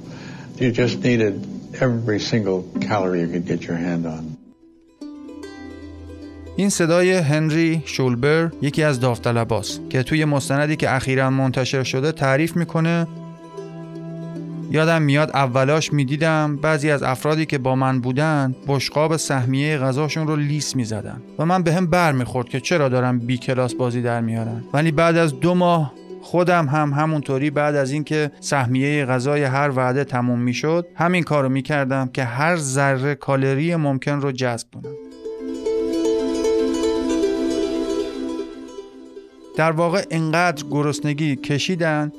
You 0.57 0.73
just 0.73 0.99
needed 0.99 1.35
every 1.81 2.21
single 2.21 2.63
calorie 2.81 3.21
you 3.21 3.29
could 3.29 3.47
get 3.47 3.63
your 3.69 3.77
hand 3.77 4.07
on. 4.07 4.37
این 6.59 6.71
صدای 6.71 7.13
هنری 7.13 7.83
شولبر 7.85 8.51
یکی 8.63 8.83
از 8.83 9.01
داوطلباست 9.01 9.81
که 9.91 10.03
توی 10.03 10.25
مستندی 10.25 10.77
که 10.77 10.95
اخیرا 10.95 11.31
منتشر 11.31 11.83
شده 11.83 12.13
تعریف 12.13 12.57
میکنه 12.57 13.07
یادم 14.72 15.02
میاد 15.02 15.32
اولاش 15.34 15.94
می‌دیدم 15.94 16.56
بعضی 16.56 16.92
از 16.92 17.04
افرادی 17.04 17.46
که 17.46 17.58
با 17.58 17.76
من 17.76 18.02
بودن 18.02 18.56
بشقاب 18.68 19.18
سهمیه 19.18 19.78
غذاشون 19.78 20.28
رو 20.28 20.36
لیس 20.36 20.76
می‌زدن 20.76 21.22
و 21.40 21.46
من 21.46 21.64
به 21.64 21.74
هم 21.74 21.88
بر 21.88 22.12
می‌خورد 22.12 22.50
که 22.50 22.60
چرا 22.60 22.90
دارم 22.90 23.20
بی 23.20 23.38
کلاس 23.38 23.76
بازی 23.76 24.02
در 24.02 24.22
میارن 24.22 24.64
ولی 24.74 24.92
بعد 24.92 25.18
از 25.18 25.40
دو 25.40 25.54
ماه 25.54 25.94
خودم 26.22 26.68
هم 26.68 26.94
همونطوری 26.94 27.50
بعد 27.50 27.76
از 27.76 27.92
اینکه 27.92 28.32
سهمیه 28.40 29.06
غذای 29.06 29.44
هر 29.44 29.72
وعده 29.76 30.04
تموم 30.04 30.40
می‌شد 30.40 30.88
همین 30.96 31.24
کارو 31.24 31.50
می‌کردم 31.50 32.10
که 32.14 32.24
هر 32.24 32.56
ذره 32.56 33.16
کالری 33.16 33.76
ممکن 33.76 34.22
رو 34.22 34.32
جذب 34.32 34.68
کنم. 34.74 34.94
در 39.58 39.72
واقع 39.72 40.06
انقدر 40.12 40.64
گرسنگی 40.72 41.36
کشیدن 41.36 42.12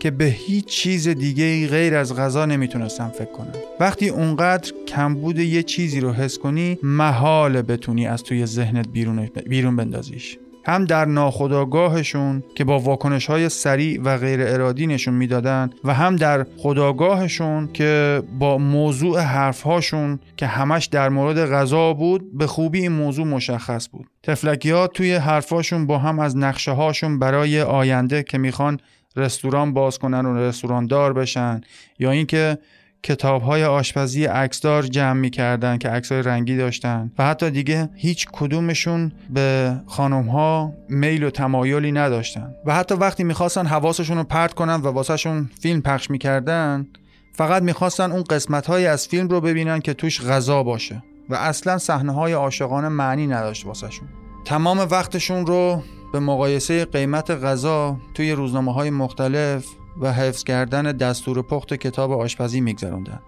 که 0.00 0.10
به 0.10 0.24
هیچ 0.24 0.64
چیز 0.64 1.08
دیگه 1.08 1.68
غیر 1.68 1.94
از 1.94 2.16
غذا 2.16 2.46
نمی‌تونستم 2.46 3.08
فکر 3.08 3.32
کنم. 3.32 3.52
وقتی 3.80 4.08
اونقدر 4.08 4.72
کمبود 4.88 5.38
یه 5.38 5.62
چیزی 5.62 6.00
رو 6.00 6.12
حس 6.12 6.38
کنی 6.38 6.78
محال 6.82 7.62
بتونی 7.62 8.06
از 8.06 8.22
توی 8.22 8.46
ذهنت 8.46 8.88
بیرون, 8.88 9.30
بیرون 9.46 9.76
بندازیش. 9.76 10.38
هم 10.64 10.84
در 10.84 11.04
ناخداگاهشون 11.04 12.42
که 12.54 12.64
با 12.64 12.78
واکنش 12.78 13.26
های 13.26 13.48
سریع 13.48 14.02
و 14.02 14.18
غیر 14.18 14.40
ارادی 14.42 14.86
نشون 14.86 15.14
می‌دادن 15.14 15.70
و 15.84 15.94
هم 15.94 16.16
در 16.16 16.46
خداگاهشون 16.56 17.68
که 17.72 18.22
با 18.38 18.58
موضوع 18.58 19.20
حرفهاشون 19.20 20.18
که 20.36 20.46
همش 20.46 20.86
در 20.86 21.08
مورد 21.08 21.50
غذا 21.50 21.92
بود 21.92 22.38
به 22.38 22.46
خوبی 22.46 22.78
این 22.78 22.92
موضوع 22.92 23.26
مشخص 23.26 23.88
بود. 23.88 24.06
تفلکی 24.22 24.70
ها 24.70 24.86
توی 24.86 25.14
حرفهاشون 25.14 25.86
با 25.86 25.98
هم 25.98 26.18
از 26.18 26.36
نقشه 26.36 26.72
هاشون 26.72 27.18
برای 27.18 27.62
آینده 27.62 28.22
که 28.22 28.38
می‌خوان 28.38 28.80
رستوران 29.18 29.74
باز 29.74 29.98
کنن 29.98 30.26
و 30.26 30.36
رستوران 30.38 30.86
دار 30.86 31.12
بشن 31.12 31.60
یا 31.98 32.10
اینکه 32.10 32.58
کتاب 33.02 33.42
های 33.42 33.64
آشپزی 33.64 34.24
عکسدار 34.24 34.82
جمع 34.82 35.20
می‌کردن 35.20 35.78
که 35.78 35.88
عکس 35.88 36.12
های 36.12 36.22
رنگی 36.22 36.56
داشتن. 36.56 37.12
و 37.18 37.24
حتی 37.24 37.50
دیگه 37.50 37.88
هیچ 37.94 38.26
کدومشون 38.32 39.12
به 39.30 39.76
خانم 39.86 40.28
ها 40.28 40.72
میل 40.88 41.24
و 41.24 41.30
تمایلی 41.30 41.92
نداشتن. 41.92 42.54
و 42.66 42.74
حتی 42.74 42.94
وقتی 42.94 43.24
می‌خواستن 43.24 43.66
حواسشون 43.66 44.16
رو 44.16 44.24
پرت 44.24 44.54
کنن 44.54 44.74
و 44.74 44.86
واسهشون 44.88 45.50
فیلم 45.60 45.82
پخش 45.82 46.10
می‌کردن 46.10 46.86
فقط 47.32 47.62
می‌خواستن 47.62 48.12
اون 48.12 48.22
قسمت 48.30 48.66
های 48.66 48.86
از 48.86 49.08
فیلم 49.08 49.28
رو 49.28 49.40
ببینن 49.40 49.80
که 49.80 49.94
توش 49.94 50.20
غذا 50.20 50.62
باشه. 50.62 51.02
و 51.28 51.34
اصلا 51.34 51.78
صحنه 51.78 52.12
های 52.12 52.32
عاشقانه 52.32 52.88
معنی 52.88 53.26
نداشت 53.26 53.66
واسهشون. 53.66 54.08
تمام 54.44 54.78
وقتشون 54.78 55.46
رو 55.46 55.82
به 56.12 56.20
مقایسه 56.20 56.84
قیمت 56.84 57.30
غذا 57.30 57.96
توی 58.14 58.32
روزنامه 58.32 58.72
های 58.72 58.90
مختلف 58.90 59.66
و 60.00 60.12
حفظ 60.12 60.44
کردن 60.44 60.82
دستور 60.82 61.42
پخت 61.42 61.74
کتاب 61.74 62.12
آشپزی 62.12 62.60
میگذروندن. 62.60 63.20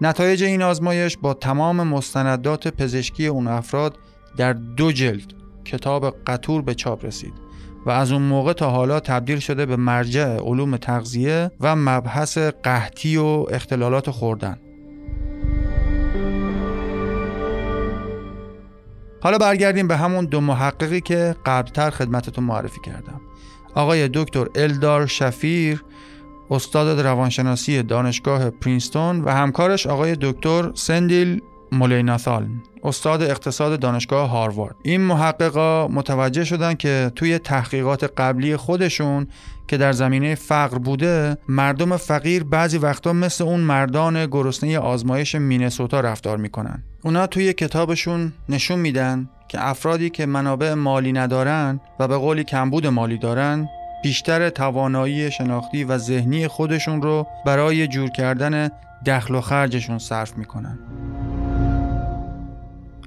نتایج 0.00 0.42
این 0.44 0.62
آزمایش 0.62 1.16
با 1.16 1.34
تمام 1.34 1.88
مستندات 1.88 2.68
پزشکی 2.68 3.26
اون 3.26 3.46
افراد 3.46 3.98
در 4.36 4.52
دو 4.52 4.92
جلد 4.92 5.32
کتاب 5.64 6.16
قطور 6.26 6.62
به 6.62 6.74
چاپ 6.74 7.04
رسید 7.04 7.32
و 7.86 7.90
از 7.90 8.12
اون 8.12 8.22
موقع 8.22 8.52
تا 8.52 8.70
حالا 8.70 9.00
تبدیل 9.00 9.38
شده 9.38 9.66
به 9.66 9.76
مرجع 9.76 10.36
علوم 10.36 10.76
تغذیه 10.76 11.50
و 11.60 11.76
مبحث 11.76 12.38
قحطی 12.38 13.16
و 13.16 13.46
اختلالات 13.50 14.10
خوردن. 14.10 14.58
حالا 19.26 19.38
برگردیم 19.38 19.88
به 19.88 19.96
همون 19.96 20.24
دو 20.24 20.40
محققی 20.40 21.00
که 21.00 21.36
قبلتر 21.46 21.90
خدمتتون 21.90 22.44
معرفی 22.44 22.80
کردم. 22.80 23.20
آقای 23.74 24.08
دکتر 24.14 24.46
الدار 24.54 25.06
شفیر 25.06 25.84
استاد 26.50 27.00
روانشناسی 27.00 27.82
دانشگاه 27.82 28.50
پرینستون 28.50 29.20
و 29.24 29.30
همکارش 29.30 29.86
آقای 29.86 30.16
دکتر 30.20 30.70
سندیل 30.74 31.42
مولیناثال 31.72 32.46
استاد 32.84 33.22
اقتصاد 33.22 33.80
دانشگاه 33.80 34.30
هاروارد. 34.30 34.74
این 34.82 35.00
محققا 35.00 35.88
متوجه 35.88 36.44
شدن 36.44 36.74
که 36.74 37.12
توی 37.14 37.38
تحقیقات 37.38 38.04
قبلی 38.16 38.56
خودشون 38.56 39.26
که 39.68 39.76
در 39.76 39.92
زمینه 39.92 40.34
فقر 40.34 40.78
بوده 40.78 41.36
مردم 41.48 41.96
فقیر 41.96 42.44
بعضی 42.44 42.78
وقتا 42.78 43.12
مثل 43.12 43.44
اون 43.44 43.60
مردان 43.60 44.26
گرسنه 44.26 44.78
آزمایش 44.78 45.34
مینسوتا 45.34 46.00
رفتار 46.00 46.38
می‌کنن. 46.38 46.82
اونا 47.04 47.26
توی 47.26 47.52
کتابشون 47.52 48.32
نشون 48.48 48.78
میدن 48.78 49.28
که 49.48 49.68
افرادی 49.68 50.10
که 50.10 50.26
منابع 50.26 50.74
مالی 50.74 51.12
ندارن 51.12 51.80
و 52.00 52.08
به 52.08 52.16
قولی 52.16 52.44
کمبود 52.44 52.86
مالی 52.86 53.18
دارن 53.18 53.68
بیشتر 54.02 54.50
توانایی 54.50 55.30
شناختی 55.30 55.84
و 55.84 55.98
ذهنی 55.98 56.48
خودشون 56.48 57.02
رو 57.02 57.26
برای 57.46 57.86
جور 57.86 58.10
کردن 58.10 58.70
دخل 59.06 59.34
و 59.34 59.40
خرجشون 59.40 59.98
صرف 59.98 60.38
می‌کنن. 60.38 60.78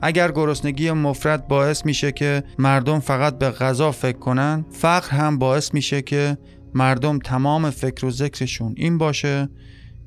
اگر 0.01 0.31
گرسنگی 0.31 0.91
مفرد 0.91 1.47
باعث 1.47 1.85
میشه 1.85 2.11
که 2.11 2.43
مردم 2.59 2.99
فقط 2.99 3.37
به 3.37 3.49
غذا 3.49 3.91
فکر 3.91 4.17
کنن 4.17 4.65
فقر 4.71 5.09
هم 5.09 5.37
باعث 5.37 5.73
میشه 5.73 6.01
که 6.01 6.37
مردم 6.73 7.19
تمام 7.19 7.69
فکر 7.69 8.05
و 8.05 8.11
ذکرشون 8.11 8.73
این 8.77 8.97
باشه 8.97 9.49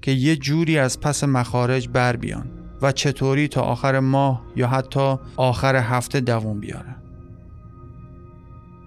که 0.02 0.10
یه 0.10 0.36
جوری 0.36 0.78
از 0.78 1.00
پس 1.00 1.24
مخارج 1.24 1.88
بر 1.88 2.16
بیان 2.16 2.50
و 2.82 2.92
چطوری 2.92 3.48
تا 3.48 3.60
آخر 3.60 4.00
ماه 4.00 4.42
یا 4.56 4.68
حتی 4.68 5.16
آخر 5.36 5.76
هفته 5.76 6.20
دووم 6.20 6.60
بیارن. 6.60 6.96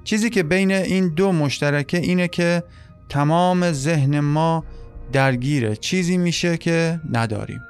چیزی 0.03 0.29
که 0.29 0.43
بین 0.43 0.71
این 0.71 1.07
دو 1.07 1.31
مشترکه 1.31 1.97
اینه 1.97 2.27
که 2.27 2.63
تمام 3.09 3.71
ذهن 3.71 4.19
ما 4.19 4.63
درگیره. 5.11 5.75
چیزی 5.75 6.17
میشه 6.17 6.57
که 6.57 6.99
نداریم. 7.11 7.61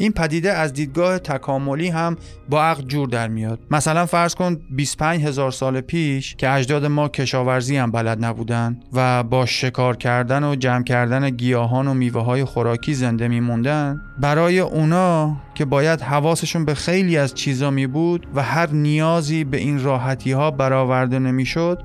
این 0.00 0.12
پدیده 0.12 0.52
از 0.52 0.72
دیدگاه 0.72 1.18
تکاملی 1.18 1.88
هم 1.88 2.16
با 2.48 2.62
عقل 2.64 2.82
جور 2.82 3.08
در 3.08 3.28
میاد. 3.28 3.60
مثلا 3.70 4.06
فرض 4.06 4.34
کن 4.34 4.56
25 4.70 5.24
هزار 5.24 5.50
سال 5.50 5.80
پیش 5.80 6.36
که 6.36 6.50
اجداد 6.50 6.86
ما 6.86 7.08
کشاورزی 7.08 7.76
هم 7.76 7.90
بلد 7.90 8.24
نبودن 8.24 8.80
و 8.92 9.22
با 9.22 9.46
شکار 9.46 9.96
کردن 9.96 10.44
و 10.44 10.54
جمع 10.54 10.84
کردن 10.84 11.30
گیاهان 11.30 11.88
و 11.88 11.94
میوه 11.94 12.22
های 12.22 12.44
خوراکی 12.44 12.94
زنده 12.94 13.28
میموندن 13.28 14.00
برای 14.18 14.58
اونا 14.58 15.36
که 15.54 15.64
باید 15.64 16.00
حواسشون 16.00 16.64
به 16.64 16.74
خیلی 16.74 17.16
از 17.16 17.34
چیزا 17.34 17.70
می 17.70 17.86
بود 17.86 18.26
و 18.34 18.42
هر 18.42 18.70
نیازی 18.70 19.44
به 19.44 19.56
این 19.56 19.82
راحتی 19.82 20.32
ها 20.32 20.50
برآورده 20.50 21.18
نمی‌شد 21.18 21.82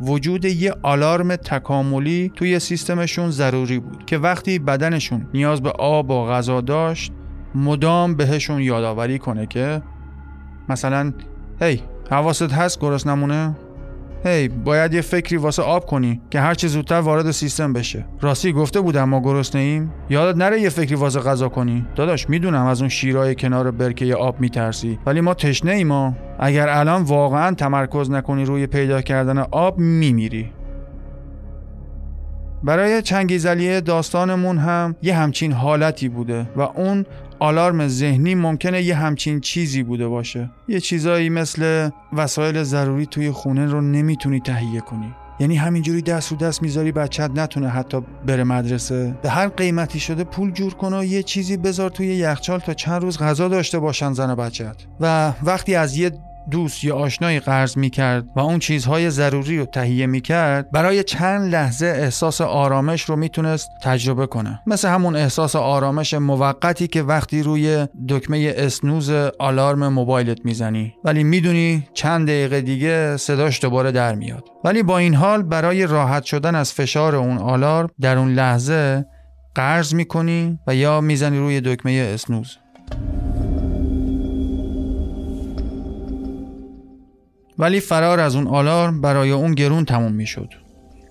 وجود 0.00 0.44
یه 0.44 0.74
آلارم 0.82 1.36
تکاملی 1.36 2.32
توی 2.36 2.58
سیستمشون 2.58 3.30
ضروری 3.30 3.78
بود 3.78 4.04
که 4.06 4.18
وقتی 4.18 4.58
بدنشون 4.58 5.26
نیاز 5.34 5.62
به 5.62 5.70
آب 5.70 6.10
و 6.10 6.26
غذا 6.26 6.60
داشت 6.60 7.12
مدام 7.54 8.14
بهشون 8.14 8.60
یادآوری 8.60 9.18
کنه 9.18 9.46
که 9.46 9.82
مثلا 10.68 11.12
هی 11.60 11.82
حواست 12.10 12.52
هست 12.52 12.80
گرس 12.80 13.06
نمونه؟ 13.06 13.56
هی 14.24 14.48
باید 14.48 14.94
یه 14.94 15.00
فکری 15.00 15.36
واسه 15.36 15.62
آب 15.62 15.86
کنی 15.86 16.20
که 16.30 16.40
هر 16.40 16.54
چه 16.54 16.68
زودتر 16.68 17.00
وارد 17.00 17.30
سیستم 17.30 17.72
بشه. 17.72 18.04
راستی 18.20 18.52
گفته 18.52 18.80
بودم 18.80 19.04
ما 19.04 19.20
گرسنه 19.20 19.60
ایم؟ 19.60 19.92
یادت 20.10 20.38
نره 20.38 20.60
یه 20.60 20.68
فکری 20.68 20.94
واسه 20.94 21.20
غذا 21.20 21.48
کنی؟ 21.48 21.86
داداش 21.96 22.30
می‌دونم 22.30 22.66
از 22.66 22.80
اون 22.80 22.88
شیرای 22.88 23.34
کنار 23.34 23.70
برکه 23.70 24.14
آب 24.14 24.40
میترسی 24.40 24.98
ولی 25.06 25.20
ما 25.20 25.34
تشنه 25.34 25.72
ایم 25.72 26.16
اگر 26.38 26.68
الان 26.68 27.02
واقعا 27.02 27.54
تمرکز 27.54 28.10
نکنی 28.10 28.44
روی 28.44 28.66
پیدا 28.66 29.00
کردن 29.00 29.38
آب 29.38 29.78
میمیری. 29.78 30.50
برای 32.64 33.02
چنگیزلیه 33.02 33.80
داستانمون 33.80 34.58
هم 34.58 34.96
یه 35.02 35.14
همچین 35.14 35.52
حالتی 35.52 36.08
بوده 36.08 36.46
و 36.56 36.60
اون 36.60 37.06
آلارم 37.42 37.88
ذهنی 37.88 38.34
ممکنه 38.34 38.82
یه 38.82 38.94
همچین 38.94 39.40
چیزی 39.40 39.82
بوده 39.82 40.08
باشه. 40.08 40.50
یه 40.68 40.80
چیزایی 40.80 41.28
مثل 41.28 41.90
وسایل 42.12 42.62
ضروری 42.62 43.06
توی 43.06 43.30
خونه 43.30 43.66
رو 43.66 43.80
نمی‌تونی 43.80 44.40
تهیه 44.40 44.80
کنی. 44.80 45.14
یعنی 45.40 45.56
همینجوری 45.56 46.02
دست 46.02 46.30
رو 46.30 46.36
دست 46.36 46.62
می‌ذاری 46.62 46.92
بچت 46.92 47.30
نتونه 47.34 47.68
حتی 47.68 48.00
بره 48.26 48.44
مدرسه. 48.44 49.14
به 49.22 49.30
هر 49.30 49.48
قیمتی 49.48 50.00
شده 50.00 50.24
پول 50.24 50.52
جور 50.52 50.74
کن 50.74 50.94
و 50.94 51.04
یه 51.04 51.22
چیزی 51.22 51.56
بذار 51.56 51.90
توی 51.90 52.06
یخچال 52.06 52.58
تا 52.58 52.74
چند 52.74 53.02
روز 53.02 53.18
غذا 53.18 53.48
داشته 53.48 53.78
باشن 53.78 54.12
زن 54.12 54.30
و 54.30 54.36
بچت 54.36 54.76
و 55.00 55.32
وقتی 55.42 55.74
از 55.74 55.96
یه 55.96 56.10
دوست 56.50 56.84
یا 56.84 56.96
آشنایی 56.96 57.40
قرض 57.40 57.76
می 57.76 57.90
کرد 57.90 58.24
و 58.36 58.40
اون 58.40 58.58
چیزهای 58.58 59.10
ضروری 59.10 59.58
رو 59.58 59.64
تهیه 59.64 60.06
می 60.06 60.20
کرد 60.20 60.70
برای 60.70 61.04
چند 61.04 61.52
لحظه 61.52 61.86
احساس 61.86 62.40
آرامش 62.40 63.02
رو 63.02 63.16
می‌تونست 63.16 63.68
تجربه 63.82 64.26
کنه. 64.26 64.60
مثل 64.66 64.88
همون 64.88 65.16
احساس 65.16 65.56
آرامش 65.56 66.14
موقتی 66.14 66.86
که 66.86 67.02
وقتی 67.02 67.42
روی 67.42 67.86
دکمه 68.08 68.54
اسنوز 68.56 69.10
آلارم 69.38 69.88
موبایلت 69.88 70.38
می‌زنی. 70.44 70.94
ولی 71.04 71.24
می‌دونی 71.24 71.88
چند 71.94 72.28
دقیقه 72.28 72.60
دیگه 72.60 73.16
صداش 73.16 73.60
دوباره 73.60 73.92
در 73.92 74.14
میاد. 74.14 74.44
ولی 74.64 74.82
با 74.82 74.98
این 74.98 75.14
حال 75.14 75.42
برای 75.42 75.86
راحت 75.86 76.24
شدن 76.24 76.54
از 76.54 76.72
فشار 76.72 77.16
اون 77.16 77.38
آلارم 77.38 77.88
در 78.00 78.18
اون 78.18 78.34
لحظه 78.34 79.04
قرض 79.54 79.94
می‌کنی 79.94 80.58
و 80.66 80.74
یا 80.74 81.00
می‌زنی 81.00 81.38
روی 81.38 81.60
دکمه 81.60 82.10
اسنوز. 82.14 82.58
ولی 87.58 87.80
فرار 87.80 88.20
از 88.20 88.36
اون 88.36 88.46
آلارم 88.46 89.00
برای 89.00 89.30
اون 89.30 89.54
گرون 89.54 89.84
تموم 89.84 90.12
می‌شد. 90.12 90.48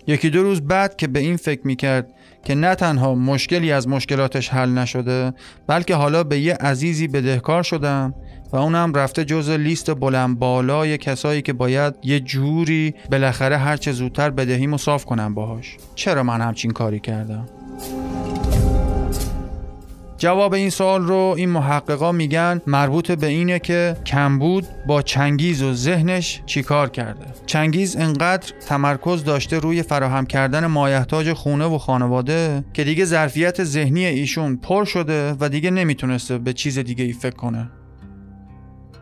یکی 0.08 0.30
دو 0.30 0.43
روز 0.43 0.62
بعد 0.62 0.97
که 0.97 1.08
به 1.08 1.19
این 1.19 1.38
فکر 1.38 1.67
می‌کرد 1.67 2.08
که 2.45 2.56
نه 2.56 2.75
تنها 2.75 3.15
مشکلی 3.15 3.71
از 3.71 3.88
مشکلاتش 3.88 4.49
حل 4.49 4.69
نشده 4.69 5.34
بلکه 5.67 5.95
حالا 5.95 6.23
به 6.23 6.39
یه 6.39 6.54
عزیزی 6.54 7.08
بدهکار 7.08 7.63
شدم 7.63 8.13
و 8.51 8.58
اونم 8.58 8.93
رفته 8.93 9.25
جز 9.25 9.49
لیست 9.49 9.95
بلند 9.95 10.39
بالای 10.39 10.97
کسایی 10.97 11.41
که 11.41 11.54
باید 11.54 11.93
یه 12.04 12.19
جوری 12.19 12.93
بالاخره 13.12 13.58
هرچه 13.58 13.91
زودتر 13.91 14.30
بدهیمو 14.30 14.77
صاف 14.77 15.06
کنم 15.06 15.34
باهاش 15.34 15.77
چرا 15.95 16.23
من 16.23 16.41
همچین 16.41 16.71
کاری 16.71 16.99
کردم 16.99 17.45
جواب 20.21 20.53
این 20.53 20.69
سوال 20.69 21.01
رو 21.03 21.34
این 21.38 21.49
محققا 21.49 22.12
میگن 22.12 22.62
مربوط 22.67 23.12
به 23.12 23.27
اینه 23.27 23.60
که 23.60 23.97
کمبود 24.05 24.67
با 24.88 25.01
چنگیز 25.01 25.62
و 25.62 25.73
ذهنش 25.73 26.41
چیکار 26.45 26.89
کرده. 26.89 27.25
چنگیز 27.45 27.95
انقدر 27.95 28.53
تمرکز 28.67 29.23
داشته 29.23 29.60
روی 29.60 29.84
فراهم 29.84 30.25
کردن 30.25 30.65
مایحتاج 30.65 31.34
خونه 31.34 31.65
و 31.65 31.77
خانواده 31.77 32.63
که 32.73 32.84
دیگه 32.84 33.05
ظرفیت 33.05 33.63
ذهنی 33.63 34.05
ایشون 34.05 34.55
پر 34.55 34.86
شده 34.86 35.36
و 35.39 35.49
دیگه 35.49 35.71
نمی‌تونسته 35.71 36.38
به 36.38 36.53
چیز 36.53 36.79
دیگه 36.79 37.03
ای 37.03 37.13
فکر 37.13 37.36
کنه. 37.36 37.69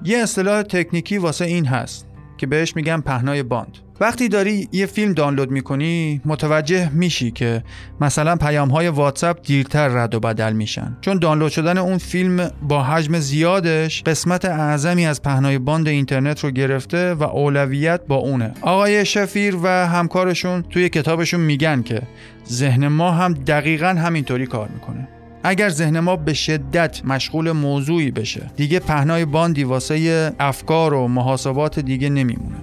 یه 0.03 0.17
اصطلاح 0.17 0.61
تکنیکی 0.61 1.17
واسه 1.17 1.45
این 1.45 1.65
هست. 1.65 2.08
که 2.39 2.47
بهش 2.47 2.75
میگن 2.75 3.01
پهنای 3.01 3.43
باند. 3.43 3.77
وقتی 4.01 4.29
داری 4.29 4.69
یه 4.71 4.85
فیلم 4.85 5.13
دانلود 5.13 5.51
می‌کنی 5.51 6.21
متوجه 6.25 6.89
میشی 6.89 7.31
که 7.31 7.63
مثلا 8.01 8.35
پیام 8.35 8.69
های 8.69 8.87
واتساپ 8.87 9.37
دیرتر 9.43 9.87
رد 9.87 10.15
و 10.15 10.19
بدل 10.19 10.53
میشن. 10.53 10.97
چون 11.01 11.19
دانلود 11.19 11.51
شدن 11.51 11.77
اون 11.77 11.97
فیلم 11.97 12.51
با 12.61 12.83
حجم 12.83 13.19
زیادش 13.19 14.03
قسمت 14.03 14.45
اعظمی 14.45 15.05
از 15.05 15.21
پهنای 15.21 15.57
باند 15.57 15.87
اینترنت 15.87 16.43
رو 16.43 16.51
گرفته 16.51 17.13
و 17.13 17.23
اولویت 17.23 18.01
با 18.07 18.15
اونه. 18.15 18.51
آقای 18.61 19.05
شفیر 19.05 19.57
و 19.63 19.87
همکارشون 19.87 20.61
توی 20.61 20.89
کتابشون 20.89 21.39
میگن 21.39 21.81
که 21.81 22.01
ذهن 22.49 22.87
ما 22.87 23.11
هم 23.11 23.33
دقیقا 23.33 23.87
همینطوری 23.87 24.45
کار 24.45 24.69
می‌کنه. 24.73 25.07
اگر 25.43 25.69
ذهن 25.69 25.99
ما 25.99 26.15
به 26.15 26.33
شدت 26.33 27.05
مشغول 27.05 27.51
موضوعی 27.51 28.11
بشه 28.11 28.51
دیگه 28.55 28.79
پهنای 28.79 29.25
باندی 29.25 29.63
واسه 29.63 30.33
افکار 30.39 30.93
و 30.93 31.07
محاسبات 31.07 31.79
دیگه 31.79 32.09
نمیمونه. 32.09 32.55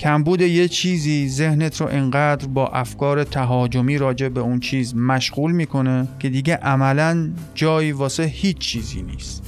کمبود 0.00 0.40
یه 0.40 0.68
چیزی 0.68 1.28
ذهنت 1.28 1.80
رو 1.80 1.86
انقدر 1.86 2.46
با 2.46 2.68
افکار 2.68 3.24
تهاجمی 3.24 3.98
راجع 3.98 4.28
به 4.28 4.40
اون 4.40 4.60
چیز 4.60 4.94
مشغول 4.94 5.52
می‌کنه 5.52 6.08
که 6.18 6.28
دیگه 6.28 6.56
عملا 6.56 7.30
جایی 7.54 7.92
واسه 7.92 8.22
هیچ 8.22 8.58
چیزی 8.58 9.02
نیست. 9.02 9.42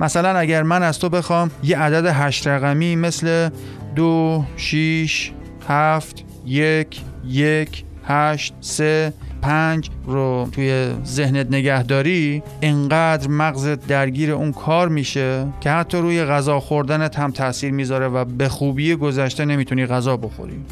مثلا 0.00 0.38
اگر 0.38 0.62
من 0.62 0.82
از 0.82 0.98
تو 0.98 1.08
بخوام 1.08 1.50
یه 1.62 1.78
عدد 1.78 2.06
هشت 2.06 2.46
رقمی 2.46 2.96
مثل 2.96 3.50
دو، 3.94 4.44
شیش، 4.56 5.32
هفت، 5.68 6.24
یک، 6.46 7.00
یک، 7.26 7.84
هشت، 8.06 8.54
سه 8.60 9.12
پنج 9.44 9.90
رو 10.06 10.48
توی 10.52 10.94
ذهنت 11.04 11.46
نگهداری 11.50 12.42
انقدر 12.62 13.28
مغزت 13.28 13.86
درگیر 13.86 14.32
اون 14.32 14.52
کار 14.52 14.88
میشه 14.88 15.46
که 15.60 15.70
حتی 15.70 15.98
روی 15.98 16.24
غذا 16.24 16.60
خوردنت 16.60 17.18
هم 17.18 17.30
تاثیر 17.30 17.72
می‌ذاره 17.72 18.08
و 18.08 18.24
به 18.24 18.48
خوبی 18.48 18.94
گذشته 18.94 19.44
نمی‌تونی 19.44 19.86
غذا 19.86 20.16
بخوری. 20.16 20.64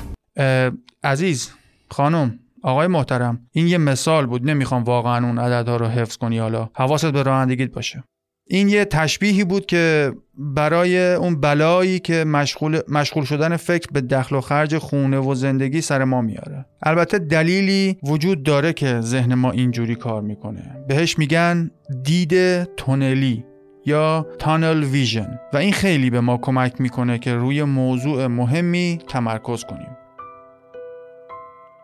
عزیز 1.04 1.50
خانم 1.90 2.38
آقای 2.62 2.86
محترم 2.86 3.40
این 3.52 3.66
یه 3.66 3.78
مثال 3.78 4.26
بود 4.26 4.50
نمی‌خوام 4.50 4.84
واقعا 4.84 5.26
اون 5.26 5.38
عددها 5.38 5.76
رو 5.76 5.86
حفظ 5.86 6.16
کنی 6.16 6.38
حالا. 6.38 6.68
حواست 6.74 7.06
به 7.06 7.22
رانندگیت 7.22 7.72
باشه. 7.72 8.04
این 8.46 8.68
یه 8.68 8.84
تشبیهی 8.84 9.44
بود 9.44 9.66
که 9.66 10.12
برای 10.38 11.14
اون 11.14 11.40
بلایی 11.40 11.98
که 11.98 12.24
مشغول, 12.24 12.80
مشغول 12.88 13.24
شدن 13.24 13.56
فکر 13.56 13.88
به 13.92 14.00
دخل 14.00 14.36
و 14.36 14.40
خرج 14.40 14.78
خونه 14.78 15.18
و 15.18 15.34
زندگی 15.34 15.80
سر 15.80 16.04
ما 16.04 16.20
میاره. 16.20 16.66
البته 16.82 17.18
دلیلی 17.18 17.98
وجود 18.02 18.42
داره 18.42 18.72
که 18.72 19.00
ذهن 19.00 19.34
ما 19.34 19.50
اینجوری 19.50 19.94
کار 19.94 20.22
می‌کنه. 20.22 20.84
بهش 20.88 21.18
میگن 21.18 21.70
دید 22.02 22.64
تونلی 22.64 23.44
یا 23.86 24.26
تانل 24.38 24.84
ویژن 24.84 25.38
و 25.52 25.56
این 25.56 25.72
خیلی 25.72 26.10
به 26.10 26.20
ما 26.20 26.36
کمک 26.36 26.80
می‌کنه 26.80 27.18
که 27.18 27.34
روی 27.34 27.64
موضوع 27.64 28.26
مهمی 28.26 28.98
تمرکز 29.08 29.64
کنیم. 29.64 29.96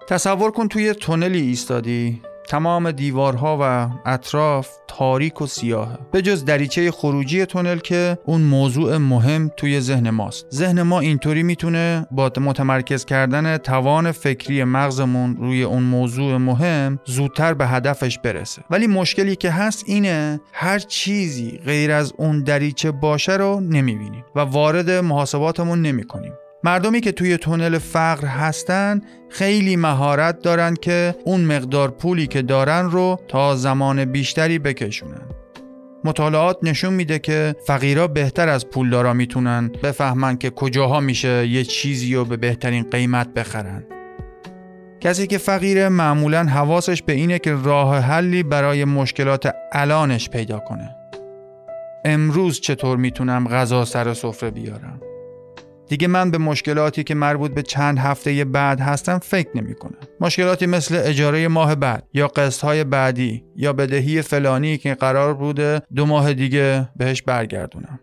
تصور 0.09 0.51
کن 0.51 0.69
توی 0.69 0.95
تونلی 0.95 1.41
ایستادی 1.41 2.23
تمام 2.49 2.91
دیوارها 2.91 3.59
و 3.61 3.91
اطراف 4.09 4.69
تاریک 4.89 5.41
و 5.41 5.47
سیاهه 5.47 5.99
به 6.13 6.23
جز 6.23 6.45
دریچه 6.45 6.91
خروجی 6.91 7.47
تونل 7.47 7.79
که 7.79 8.19
اون 8.27 8.41
موضوع 8.41 8.97
مهم 8.97 9.51
توی 9.57 9.81
ذهن 9.81 10.11
ماست. 10.11 10.47
ذهن 10.53 10.83
ما 10.83 11.01
اینطوری 11.01 11.43
می‌تونه 11.43 12.07
با 12.11 12.33
متمرکز 12.41 13.05
کردن 13.05 13.57
توان 13.57 14.13
فکری 14.13 14.65
مغزمون 14.65 15.37
روی 15.37 15.63
اون 15.63 15.83
موضوع 15.83 16.37
مهم 16.37 16.99
زودتر 17.05 17.55
به 17.55 17.67
هدفش 17.67 18.19
برسه. 18.19 18.63
ولی 18.71 18.87
مشکلی 18.87 19.37
که 19.37 19.51
هست 19.51 19.85
اینه 19.87 20.41
هر 20.53 20.79
چیزی 20.79 21.61
غیر 21.65 21.93
از 21.93 22.13
اون 22.17 22.43
دریچه 22.43 22.91
باشه 22.91 23.37
رو 23.37 23.61
نمی‌بینیم 23.61 24.25
و 24.35 24.41
وارد 24.41 24.91
محاسباتمون 24.91 25.83
نمی‌کنیم. 25.83 26.33
مردمی 26.65 27.01
که 27.01 27.13
توی 27.13 27.37
تونل 27.37 27.79
فقر 27.79 28.27
هستن 28.27 29.01
خیلی 29.29 29.77
مهارت 29.77 30.43
دارن 30.43 30.75
که 30.75 31.15
اون 31.25 31.41
مقدار 31.41 31.91
پولی 31.91 32.27
که 32.27 32.43
دارن 32.43 32.91
رو 32.91 33.21
تا 33.29 33.57
زمان 33.57 34.05
بیشتری 34.05 34.59
بکشونن. 34.59 35.29
مطالعات 36.05 36.59
نشون 36.63 36.93
میده 36.93 37.19
که 37.19 37.55
فقیرا 37.67 38.09
بهتر 38.09 38.49
از 38.49 38.67
پولدارا 38.67 39.13
می‌تونن 39.13 39.71
بفهمن 39.83 40.37
که 40.37 40.51
کجاها 40.51 41.01
میشه 41.01 41.47
یه 41.47 41.65
چیزی 41.65 42.15
رو 42.15 42.25
به 42.25 42.37
بهترین 42.37 42.91
قیمت 42.91 43.35
بخرن. 43.35 43.85
کسی 45.01 45.27
که 45.27 45.39
فقیره 45.39 45.89
معمولا 45.89 46.45
حواسش 46.45 47.03
به 47.03 47.13
اینه 47.13 47.39
که 47.39 47.55
راه 47.55 47.99
حلی 47.99 48.43
برای 48.43 48.85
مشکلات 48.85 49.53
الانش 49.73 50.31
پیدا 50.31 50.59
کنه. 50.59 50.97
امروز 52.05 52.61
چطور 52.61 52.97
می‌تونم 52.97 53.49
غذا 53.49 53.85
سر 53.85 54.15
سفره 54.15 54.51
بیارم؟ 54.51 55.01
دیگه 55.89 56.09
من 56.09 56.31
به 56.31 56.39
مشکلاتی 56.39 57.05
که 57.05 57.15
مربوط 57.15 57.51
به 57.51 57.63
چند 57.63 57.99
هفته 57.99 58.45
بعد 58.45 58.81
هستم 58.81 59.19
فکر 59.19 59.49
نمی 59.55 59.75
کنم. 59.75 59.99
مشکلاتی 60.21 60.67
مثل 60.67 61.03
اجاره 61.05 61.49
ماه 61.49 61.75
بعد 61.75 62.05
یا 62.15 62.29
قسط 62.29 62.65
های 62.65 62.85
بعدی 62.85 63.45
یا 63.57 63.73
بدهی 63.73 64.23
فلانی 64.23 64.79
که 64.79 64.95
قرار 64.95 65.35
بوده 65.35 65.83
دو 65.95 66.07
ماه 66.07 66.35
دیگه 66.35 66.89
بهش 66.97 67.23
برگردونم. 67.23 68.01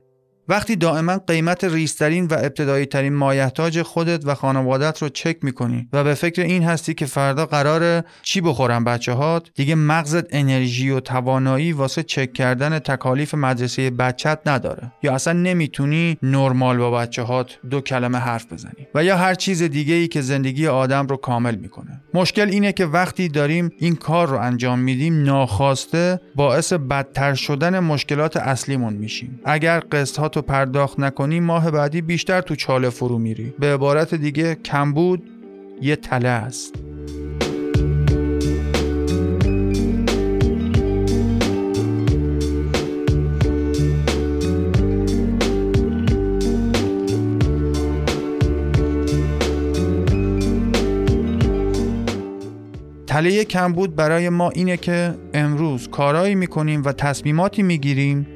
وقتی 0.50 0.76
دائما 0.76 1.18
قیمت 1.18 1.64
ریسترین 1.64 2.26
و 2.26 2.34
ابتدایی 2.34 2.86
ترین 2.86 3.14
مایحتاج 3.14 3.82
خودت 3.82 4.26
و 4.26 4.36
خانوادت 4.36 5.02
رو 5.02 5.10
چک 5.10 5.38
می‌کنی 5.42 5.88
و 5.94 6.04
به 6.04 6.14
فکر 6.14 6.42
این 6.42 6.64
هستی 6.64 6.94
که 6.94 7.06
فردا 7.06 7.46
قرار 7.46 8.04
چی 8.22 8.42
بخورن 8.42 8.84
بچه 8.84 9.12
هات 9.12 9.50
دیگه 9.56 9.76
مغزت 9.76 10.26
انرژی 10.30 10.90
و 10.90 11.00
توانایی 11.00 11.72
واسه 11.72 12.04
چک 12.04 12.34
کردن 12.34 12.80
تکالیف 12.80 13.34
مدرسه 13.34 13.90
بچت 13.90 14.40
نداره. 14.46 14.92
یا 15.04 15.14
اصلا 15.16 15.34
نمی‌تونی 15.34 16.18
نرمال 16.24 16.78
با 16.78 16.92
بچه 16.92 17.22
هات 17.22 17.58
دو 17.70 17.82
کلمه 17.82 18.18
حرف 18.18 18.54
بزنی 18.54 18.88
و 18.96 19.04
یا 19.04 19.18
هر 19.18 19.34
چیز 19.34 19.64
دیگه 19.64 19.94
ای 19.94 20.08
که 20.08 20.22
زندگی 20.22 20.68
آدم 20.68 21.08
رو 21.08 21.18
کامل 21.18 21.56
می‌کنه. 21.56 22.02
مشکل 22.14 22.50
اینه 22.50 22.72
که 22.72 22.86
وقتی 22.86 23.28
داریم 23.28 23.72
این 23.78 23.96
کار 23.96 24.28
رو 24.28 24.38
انجام 24.38 24.80
میدیم 24.80 25.24
ناخواسته 25.24 26.20
باعث 26.36 26.74
بدتر 26.74 27.34
شدن 27.34 27.80
مشکلات 27.80 28.38
اصلیمون 28.38 28.94
میشیم. 28.94 29.40
اگر 29.46 29.80
قسط 29.80 30.35
تو 30.36 30.42
پرداخت 30.42 31.00
نکنی 31.00 31.40
ماه 31.40 31.72
بعدی 31.72 32.02
بیشتر 32.02 32.42
تو 32.42 32.56
چاله 32.56 32.90
فرو 32.90 33.18
میری. 33.18 33.54
به 33.60 33.74
عبارت 33.74 34.16
دیگه 34.16 34.56
کمبود 34.56 35.24
یه 35.82 35.96
تله 35.96 36.28
است. 36.28 36.76
تله 53.08 53.44
کمبود 53.44 53.96
برای 53.96 54.30
ما 54.30 54.50
اینه 54.50 54.78
که 54.78 55.16
امروز 55.34 55.88
کارایی 55.88 56.36
می‌کنیم 56.36 56.84
و 56.84 56.92
تصمیماتی 56.92 57.64
می‌گیریم 57.64 58.28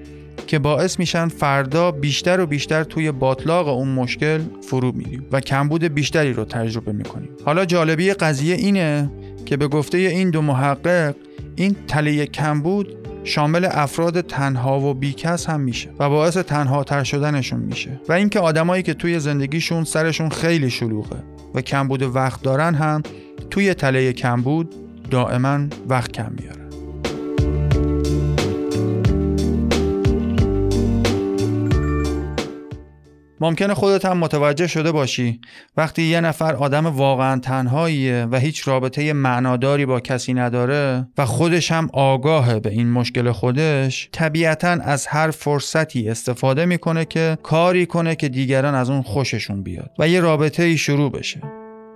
که 0.49 0.59
باعث 0.59 0.99
میشن 0.99 1.27
فردا 1.27 1.91
بیشتر 1.91 2.39
و 2.39 2.45
بیشتر 2.45 2.83
توی 2.83 3.11
باطلاق 3.11 3.67
اون 3.67 3.87
مشکل 3.87 4.39
فرو 4.61 4.91
میریم 4.91 5.25
و 5.31 5.39
کمبود 5.39 5.83
بیشتری 5.83 6.33
رو 6.33 6.45
تجربه 6.45 6.91
می‌کنیم. 6.91 7.29
حالا 7.45 7.65
جالبی 7.65 8.13
قضیه 8.13 8.55
اینه 8.55 9.11
که 9.45 9.57
به 9.57 9.67
گفته 9.67 9.97
این 9.97 10.29
دو 10.29 10.41
محقق 10.41 11.15
این 11.55 11.75
تله 11.87 12.25
کمبود 12.25 12.95
شامل 13.23 13.67
افراد 13.71 14.21
تنها 14.21 14.79
و 14.79 14.93
بیکس 14.93 15.49
هم 15.49 15.61
میشه 15.61 15.89
و 15.99 16.09
باعث 16.09 16.37
تنها 16.37 16.83
تر 16.83 17.03
شدنشون 17.03 17.59
میشه. 17.59 18.01
و 18.09 18.13
اینکه 18.13 18.39
آدمایی 18.39 18.83
که 18.83 18.93
توی 18.93 19.19
زندگیشون 19.19 19.83
سرشون 19.83 20.29
خیلی 20.29 20.69
شلوغه 20.69 21.23
و 21.55 21.61
کمبود 21.61 22.15
وقت 22.15 22.41
دارن 22.41 22.75
هم 22.75 23.03
توی 23.49 23.73
تله 23.73 24.13
کمبود 24.13 24.75
دائما 25.11 25.59
وقت 25.89 26.11
کم 26.11 26.31
میارن. 26.39 26.68
ممکنه 33.41 33.73
خودت 33.73 34.05
هم 34.05 34.17
متوجه 34.17 34.67
شده 34.67 34.91
باشی. 34.91 35.41
وقتی 35.77 36.01
یه 36.01 36.21
نفر 36.21 36.55
آدم 36.55 36.85
واقعا 36.85 37.39
تنهاییه 37.39 38.27
و 38.31 38.39
هیچ 38.39 38.67
رابطه 38.67 39.13
معناداری 39.13 39.85
با 39.85 39.99
کسی 39.99 40.33
نداره 40.33 41.07
و 41.17 41.25
خودش 41.25 41.71
هم 41.71 41.89
آگاهه 41.93 42.59
به 42.59 42.69
این 42.69 42.91
مشکل 42.91 43.31
خودش 43.31 44.09
طبیعتا 44.11 44.67
از 44.67 45.07
هر 45.07 45.31
فرصتی 45.31 46.09
استفاده 46.09 46.65
می‌کنه 46.65 47.05
که 47.05 47.37
کاری 47.43 47.85
کنه 47.85 48.15
که 48.15 48.29
دیگران 48.29 48.75
از 48.75 48.89
اون 48.89 49.01
خوششون 49.01 49.63
بیاد 49.63 49.91
و 49.99 50.07
یه 50.07 50.19
رابطه 50.19 50.63
ای 50.63 50.77
شروع 50.77 51.11
بشه. 51.11 51.41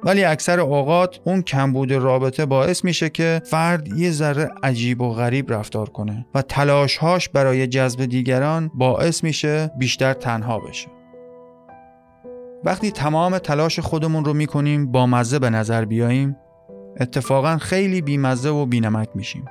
ولی 0.05 0.23
اکثر 0.23 0.59
اوقات 0.59 1.19
اون 1.23 1.41
کمبود 1.41 1.91
رابطه 1.91 2.45
باعث 2.45 2.85
میشه 2.85 3.09
که 3.09 3.41
فرد 3.45 3.87
یه 3.97 4.11
ذره 4.11 4.49
عجیب 4.63 5.01
و 5.01 5.13
غریب 5.13 5.53
رفتار 5.53 5.89
کنه 5.89 6.25
و 6.35 6.41
تلاشهاش 6.41 7.29
برای 7.29 7.67
جذب 7.67 8.05
دیگران 8.05 8.71
باعث 8.73 9.23
میشه 9.23 9.71
بیشتر 9.77 10.13
تنها 10.13 10.59
بشه. 10.59 11.02
وقتی 12.65 12.91
تمام 12.91 13.37
تلاش 13.37 13.79
خودمون 13.79 14.25
رو 14.25 14.33
می‌کنیم 14.33 14.91
با 14.91 15.05
مزه 15.05 15.39
به 15.39 15.49
نظر 15.49 15.85
بیاییم 15.85 16.35
اتفاقا 16.99 17.57
خیلی 17.57 18.01
بیمزه 18.01 18.49
و 18.49 18.65
بینمک 18.65 19.09
میشیم. 19.15 19.45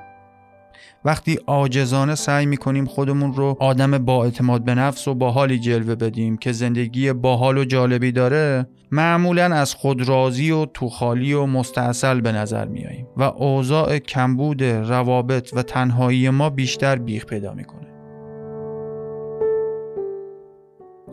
وقتی 1.05 1.39
آجزانه 1.45 2.15
سعی 2.15 2.45
می‌کنیم 2.45 2.85
خودمون 2.85 3.33
رو 3.33 3.57
آدم 3.59 3.97
با 3.97 4.23
اعتماد 4.23 4.63
به 4.63 4.75
نفس 4.75 5.07
و 5.07 5.13
باحالی 5.13 5.59
جلوه 5.59 5.95
بدیم 5.95 6.37
که 6.37 6.51
زندگی 6.51 7.13
باحال 7.13 7.57
و 7.57 7.65
جالبی 7.65 8.11
داره 8.11 8.67
معمولا 8.91 9.45
از 9.55 9.73
خود 9.73 10.07
راضی 10.07 10.51
و 10.51 10.65
توخالی 10.65 11.33
و 11.33 11.45
مستاصل 11.45 12.21
به 12.21 12.31
نظر 12.31 12.65
میاییم 12.65 13.07
و 13.17 13.23
اوضاع 13.23 13.99
کمبود 13.99 14.63
روابط 14.63 15.49
و 15.53 15.63
تنهایی 15.63 16.29
ما 16.29 16.49
بیشتر 16.49 16.95
بیخ 16.95 17.25
پیدا 17.25 17.53
می‌کنه. 17.53 17.92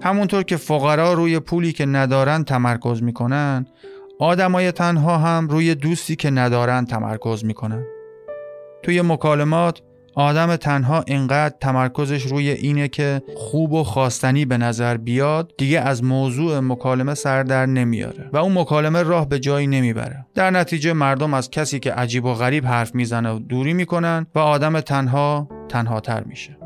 همونطور 0.02 0.42
که 0.42 0.56
فقرا 0.56 1.12
روی 1.12 1.40
پولی 1.40 1.72
که 1.72 1.86
ندارن 1.86 2.44
تمرکز 2.44 3.02
می‌کنن 3.02 3.66
آدمای 4.18 4.72
تنها 4.72 5.18
هم 5.18 5.48
روی 5.48 5.74
دوستی 5.74 6.16
که 6.16 6.30
ندارن 6.30 6.84
تمرکز 6.84 7.44
می‌کنن. 7.44 7.84
توی 8.82 9.02
مکالمات 9.02 9.80
آدم 10.14 10.56
تنها 10.56 11.04
اینقدر 11.06 11.54
تمرکزش 11.60 12.22
روی 12.22 12.50
اینه 12.50 12.88
که 12.88 13.22
خوب 13.36 13.72
و 13.72 13.84
خواستنی 13.84 14.44
به 14.44 14.58
نظر 14.58 14.96
بیاد 14.96 15.52
دیگه 15.58 15.80
از 15.80 16.04
موضوع 16.04 16.60
مکالمه 16.60 17.14
سر 17.14 17.42
در 17.42 17.66
نمیاره 17.66 18.30
و 18.32 18.36
اون 18.36 18.58
مکالمه 18.58 19.02
راه 19.02 19.28
به 19.28 19.38
جایی 19.38 19.66
نمی‌بره. 19.66 20.26
در 20.34 20.50
نتیجه 20.50 20.92
مردم 20.92 21.34
از 21.34 21.50
کسی 21.50 21.78
که 21.78 21.92
عجیب 21.92 22.24
و 22.24 22.34
غریب 22.34 22.66
حرف 22.66 22.94
می‌زنه 22.94 23.30
و 23.30 23.38
دوری 23.38 23.72
می‌کنن 23.72 24.26
و 24.34 24.38
آدم 24.38 24.80
تنها 24.80 25.48
تنها 25.68 26.00
تر 26.00 26.24
میشه. 26.24 26.59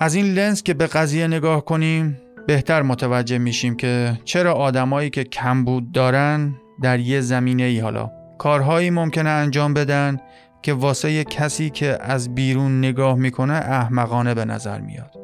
از 0.00 0.14
این 0.14 0.26
لنز 0.26 0.62
که 0.62 0.74
به 0.74 0.86
قضیه 0.86 1.26
نگاه 1.26 1.64
کنیم 1.64 2.18
بهتر 2.46 2.82
متوجه 2.82 3.38
میشیم 3.38 3.76
که 3.76 4.18
چرا 4.24 4.52
آدمایی 4.54 5.10
که 5.10 5.24
کمبود 5.24 5.92
دارن 5.92 6.54
در 6.82 6.98
یه 6.98 7.20
زمینه 7.20 7.62
ای 7.62 7.78
حالا. 7.78 8.10
کارهایی 8.38 8.90
ممکنه 8.90 9.30
انجام 9.30 9.74
بدن 9.74 10.16
که 10.62 10.72
واسه 10.72 11.24
کسی 11.24 11.70
که 11.70 11.98
از 12.00 12.34
بیرون 12.34 12.78
نگاه 12.78 13.14
می‌کنه 13.16 13.54
احمقانه 13.54 14.34
به 14.34 14.44
نظر 14.44 14.80
میاد. 14.80 15.14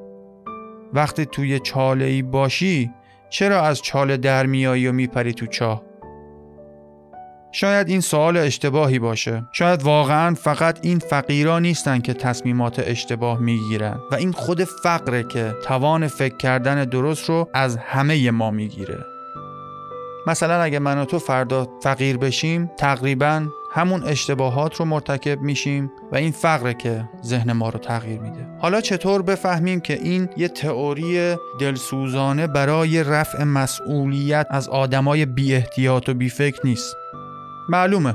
وقتی 0.92 1.26
توی 1.26 1.58
چاله 1.58 2.04
ای 2.04 2.22
باشی 2.22 2.90
چرا 3.30 3.62
از 3.62 3.82
چاله 3.82 4.16
در 4.16 4.46
میایی 4.46 4.88
و 4.88 4.92
میپری 4.92 5.32
تو 5.32 5.46
چاه؟ 5.46 5.82
شاید 7.54 7.88
این 7.88 8.00
سوال 8.00 8.36
اشتباهی 8.36 8.98
باشه. 8.98 9.44
شاید 9.52 9.82
واقعا 9.82 10.34
فقط 10.34 10.78
این 10.82 10.98
فقیرا 10.98 11.58
نیستن 11.58 12.00
که 12.00 12.14
تصمیمات 12.14 12.78
اشتباه 12.78 13.38
می‌گیرن 13.38 14.00
و 14.10 14.14
این 14.14 14.32
خود 14.32 14.64
فقره 14.64 15.22
که 15.22 15.54
توان 15.64 16.08
فکر 16.08 16.36
کردن 16.36 16.84
درست 16.84 17.28
رو 17.28 17.48
از 17.54 17.76
همه 17.76 18.30
ما 18.30 18.50
می‌گیره. 18.50 19.04
مثلا 20.26 20.62
اگه 20.62 20.78
من 20.78 20.98
و 20.98 21.04
تو 21.04 21.18
فردا 21.18 21.68
فقیر 21.82 22.16
بشیم 22.16 22.70
تقریبا 22.78 23.46
همون 23.72 24.02
اشتباهات 24.02 24.76
رو 24.76 24.84
مرتکب 24.84 25.40
میشیم 25.40 25.90
و 26.12 26.16
این 26.16 26.32
فقره 26.32 26.74
که 26.74 27.08
ذهن 27.24 27.52
ما 27.52 27.68
رو 27.68 27.78
تغییر 27.78 28.20
میده. 28.20 28.46
حالا 28.60 28.80
چطور 28.80 29.22
بفهمیم 29.22 29.80
که 29.80 29.94
این 30.02 30.28
یه 30.36 30.48
تئوری 30.48 31.36
دلسوزانه 31.60 32.46
برای 32.46 33.04
رفع 33.04 33.44
مسئولیت 33.44 34.46
از 34.50 34.68
آدمای 34.68 35.26
بی 35.26 35.54
احتیاط 35.54 36.08
و 36.08 36.14
بی 36.14 36.28
فکر 36.28 36.60
نیست؟ 36.64 36.96
معلومه. 37.68 38.14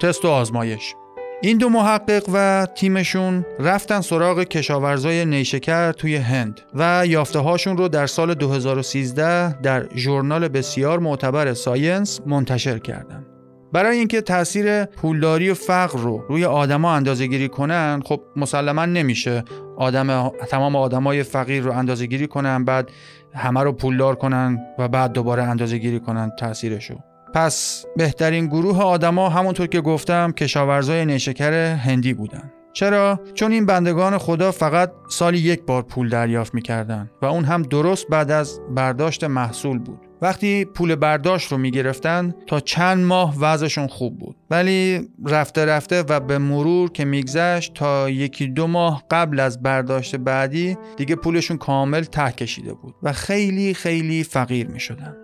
تست 0.00 0.24
و 0.24 0.28
آزمایش. 0.28 0.94
این 1.42 1.58
دو 1.58 1.68
محقق 1.68 2.22
و 2.32 2.66
تیمشون 2.74 3.46
رفتن 3.58 4.00
سراغ 4.00 4.42
کشاورزای 4.42 5.24
نیشکر 5.24 5.92
توی 5.92 6.16
هند 6.16 6.60
و 6.74 7.06
یافته 7.06 7.38
هاشون 7.38 7.76
رو 7.76 7.88
در 7.88 8.06
سال 8.06 8.34
2013 8.34 9.60
در 9.60 9.88
ژورنال 9.96 10.48
بسیار 10.48 10.98
معتبر 10.98 11.54
ساینس 11.54 12.20
منتشر 12.26 12.78
کردن. 12.78 13.26
برای 13.72 13.98
اینکه 13.98 14.20
تاثیر 14.20 14.84
پولداری 14.84 15.50
و 15.50 15.54
فقر 15.54 15.98
رو 15.98 16.24
روی 16.28 16.44
آدما 16.44 16.92
اندازه 16.92 17.26
گیری 17.26 17.48
کنن 17.48 18.02
خب 18.04 18.20
مسلما 18.36 18.86
نمیشه 18.86 19.44
آدم 19.76 20.28
تمام 20.28 20.76
آدمای 20.76 21.22
فقیر 21.22 21.62
رو 21.62 21.72
اندازه 21.72 22.06
گیری 22.06 22.26
کنن 22.26 22.64
بعد 22.64 22.90
همه 23.34 23.62
رو 23.62 23.72
پولدار 23.72 24.14
کنن 24.14 24.58
و 24.78 24.88
بعد 24.88 25.12
دوباره 25.12 25.42
اندازه 25.42 25.78
گیری 25.78 26.00
کنن 26.00 26.32
تاثیرشو. 26.38 27.09
پس 27.34 27.84
بهترین 27.96 28.46
گروه 28.46 28.82
آدما 28.82 29.28
همونطور 29.28 29.66
که 29.66 29.80
گفتم 29.80 30.32
کشاورزای 30.32 31.06
نیشکر 31.06 31.52
هندی 31.74 32.14
بودن. 32.14 32.52
چرا؟ 32.72 33.20
چون 33.34 33.52
این 33.52 33.66
بندگان 33.66 34.18
خدا 34.18 34.50
فقط 34.50 34.92
سالی 35.08 35.38
یک 35.38 35.62
بار 35.62 35.82
پول 35.82 36.08
دریافت 36.08 36.54
می‌کردن 36.54 37.10
و 37.22 37.26
اون 37.26 37.44
هم 37.44 37.62
درست 37.62 38.06
بعد 38.08 38.30
از 38.30 38.60
برداشت 38.74 39.24
محصول 39.24 39.78
بود. 39.78 39.98
وقتی 40.22 40.64
پول 40.64 40.94
برداشت 40.94 41.52
رو 41.52 41.58
می‌گرفتن 41.58 42.34
تا 42.46 42.60
چند 42.60 43.04
ماه 43.04 43.34
وضعشون 43.40 43.86
خوب 43.86 44.18
بود. 44.18 44.36
ولی 44.50 45.08
رفته 45.26 45.64
رفته 45.64 46.02
و 46.08 46.20
به 46.20 46.38
مرور 46.38 46.90
که 46.92 47.04
میگذشت 47.04 47.74
تا 47.74 48.10
یکی 48.10 48.46
دو 48.48 48.66
ماه 48.66 49.04
قبل 49.10 49.40
از 49.40 49.62
برداشت 49.62 50.16
بعدی 50.16 50.76
دیگه 50.96 51.16
پولشون 51.16 51.56
کامل 51.56 52.04
ته 52.04 52.32
کشیده 52.32 52.74
بود 52.74 52.94
و 53.02 53.12
خیلی 53.12 53.74
خیلی 53.74 54.24
فقیر 54.24 54.68
می‌شدن. 54.68 55.16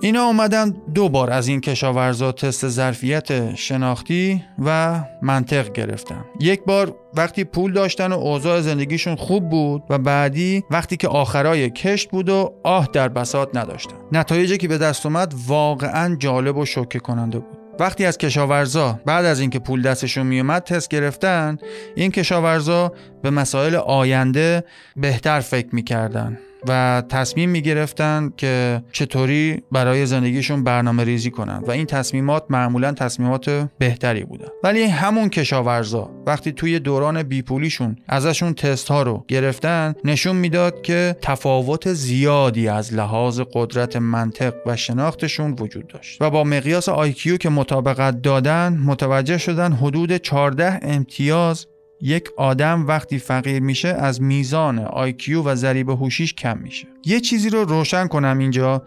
اینا 0.00 0.24
اومدن 0.24 0.70
دو 0.94 1.08
بار 1.08 1.30
از 1.30 1.48
این 1.48 1.60
کشاورزا 1.60 2.32
تست 2.32 2.68
ظرفیت 2.68 3.54
شناختی 3.54 4.44
و 4.64 5.00
منطق 5.22 5.72
گرفتن. 5.72 6.24
یک 6.40 6.64
بار 6.64 6.96
وقتی 7.14 7.44
پول 7.44 7.72
داشتن 7.72 8.12
و 8.12 8.18
اوضاع 8.18 8.60
زندگیشون 8.60 9.16
خوب 9.16 9.48
بود 9.48 9.82
و 9.90 9.98
بعدی 9.98 10.64
وقتی 10.70 10.96
که 10.96 11.08
آخرای 11.08 11.70
کشت 11.70 12.10
بود 12.10 12.28
و 12.28 12.54
آه 12.64 12.88
در 12.92 13.08
بساط 13.08 13.56
نداشتن. 13.56 13.96
نتایجی 14.12 14.56
که 14.56 14.68
به 14.68 14.78
دست 14.78 15.06
اومد 15.06 15.34
واقعا 15.46 16.16
جالب 16.16 16.56
و 16.56 16.64
شوکه 16.64 16.98
کننده 16.98 17.38
بود. 17.38 17.58
وقتی 17.78 18.04
از 18.04 18.18
کشاورزا 18.18 19.00
بعد 19.06 19.24
از 19.24 19.40
اینکه 19.40 19.58
پول 19.58 19.82
دستشون 19.82 20.26
میومد 20.26 20.62
تست 20.62 20.88
گرفتن 20.88 21.58
این 21.96 22.10
کشاورزا 22.10 22.92
به 23.22 23.30
مسائل 23.30 23.74
آینده 23.74 24.64
بهتر 24.96 25.40
فکر 25.40 25.68
می‌کردن. 25.72 26.38
و 26.68 27.02
تصمیم 27.08 27.50
می 27.50 27.62
گرفتن 27.62 28.32
که 28.36 28.82
چطوری 28.92 29.62
برای 29.72 30.06
زندگیشون 30.06 30.64
برنامه 30.64 31.04
ریزی 31.04 31.30
کنن. 31.30 31.62
و 31.66 31.70
این 31.70 31.86
تصمیمات 31.86 32.44
معمولا 32.50 32.92
تصمیمات 32.92 33.68
بهتری 33.78 34.24
بودن. 34.24 34.48
ولی 34.62 34.82
همون 34.82 35.28
کشاورزا 35.28 36.10
وقتی 36.26 36.52
توی 36.52 36.78
دوران 36.78 37.22
بیپولیشون 37.22 37.96
ازشون 38.08 38.54
تست 38.54 38.88
ها 38.88 39.02
رو 39.02 39.24
گرفتن 39.28 39.94
نشون 40.04 40.36
می‌داد 40.36 40.82
که 40.82 41.16
تفاوت 41.22 41.92
زیادی 41.92 42.68
از 42.68 42.94
لحاظ 42.94 43.40
قدرت 43.52 43.96
منطق 43.96 44.54
و 44.66 44.76
شناختشون 44.76 45.56
وجود 45.60 45.86
داشت. 45.86 46.22
و 46.22 46.30
با 46.30 46.44
مقیاس 46.44 46.88
آیکیو 46.88 47.36
که 47.36 47.48
مطابقت 47.48 48.22
دادن 48.22 48.80
متوجه 48.84 49.38
شدن 49.38 49.72
حدود 49.72 50.16
14 50.16 50.78
امتیاز 50.82 51.66
یک 52.00 52.28
آدم 52.36 52.86
وقتی 52.86 53.18
فقیر 53.18 53.62
میشه 53.62 53.88
از 53.88 54.22
میزان 54.22 54.78
آیکیو 54.78 55.42
و 55.42 55.54
ضریب 55.54 55.90
هوشیش 55.90 56.34
کم 56.34 56.58
میشه. 56.58 56.88
یه 57.04 57.20
چیزی 57.20 57.50
رو 57.50 57.64
روشن 57.64 58.06
کنم 58.06 58.38
اینجا. 58.38 58.82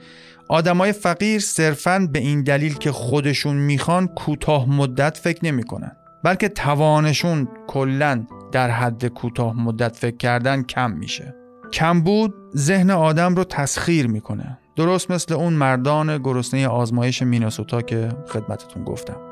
آدمای 0.49 0.91
فقیر 0.91 1.39
صرفا 1.39 2.07
به 2.13 2.19
این 2.19 2.43
دلیل 2.43 2.73
که 2.73 2.91
خودشون 2.91 3.55
می‌خوان 3.55 4.07
کوتاه 4.07 4.69
مدت 4.69 5.17
فکر 5.17 5.45
نمی‌کنن. 5.45 5.91
بلکه 6.23 6.49
توانشون 6.49 7.47
کلا 7.67 8.25
در 8.51 8.69
حد 8.69 9.07
کوتاه 9.07 9.61
مدت 9.61 9.95
فکر 9.95 10.17
کردن 10.17 10.63
کم 10.63 10.91
میشه. 10.91 11.35
کمبود 11.73 12.33
ذهن 12.55 12.91
آدم 12.91 13.35
رو 13.35 13.43
تسخیر 13.43 14.07
می‌کنه. 14.07 14.57
درست 14.75 15.11
مثل 15.11 15.33
اون 15.33 15.53
مردان 15.53 16.17
گرسنه 16.17 16.67
آزمایش 16.67 17.21
میناسوتا 17.21 17.81
که 17.81 18.09
خدمتتون 18.27 18.83
گفتم. 18.83 19.26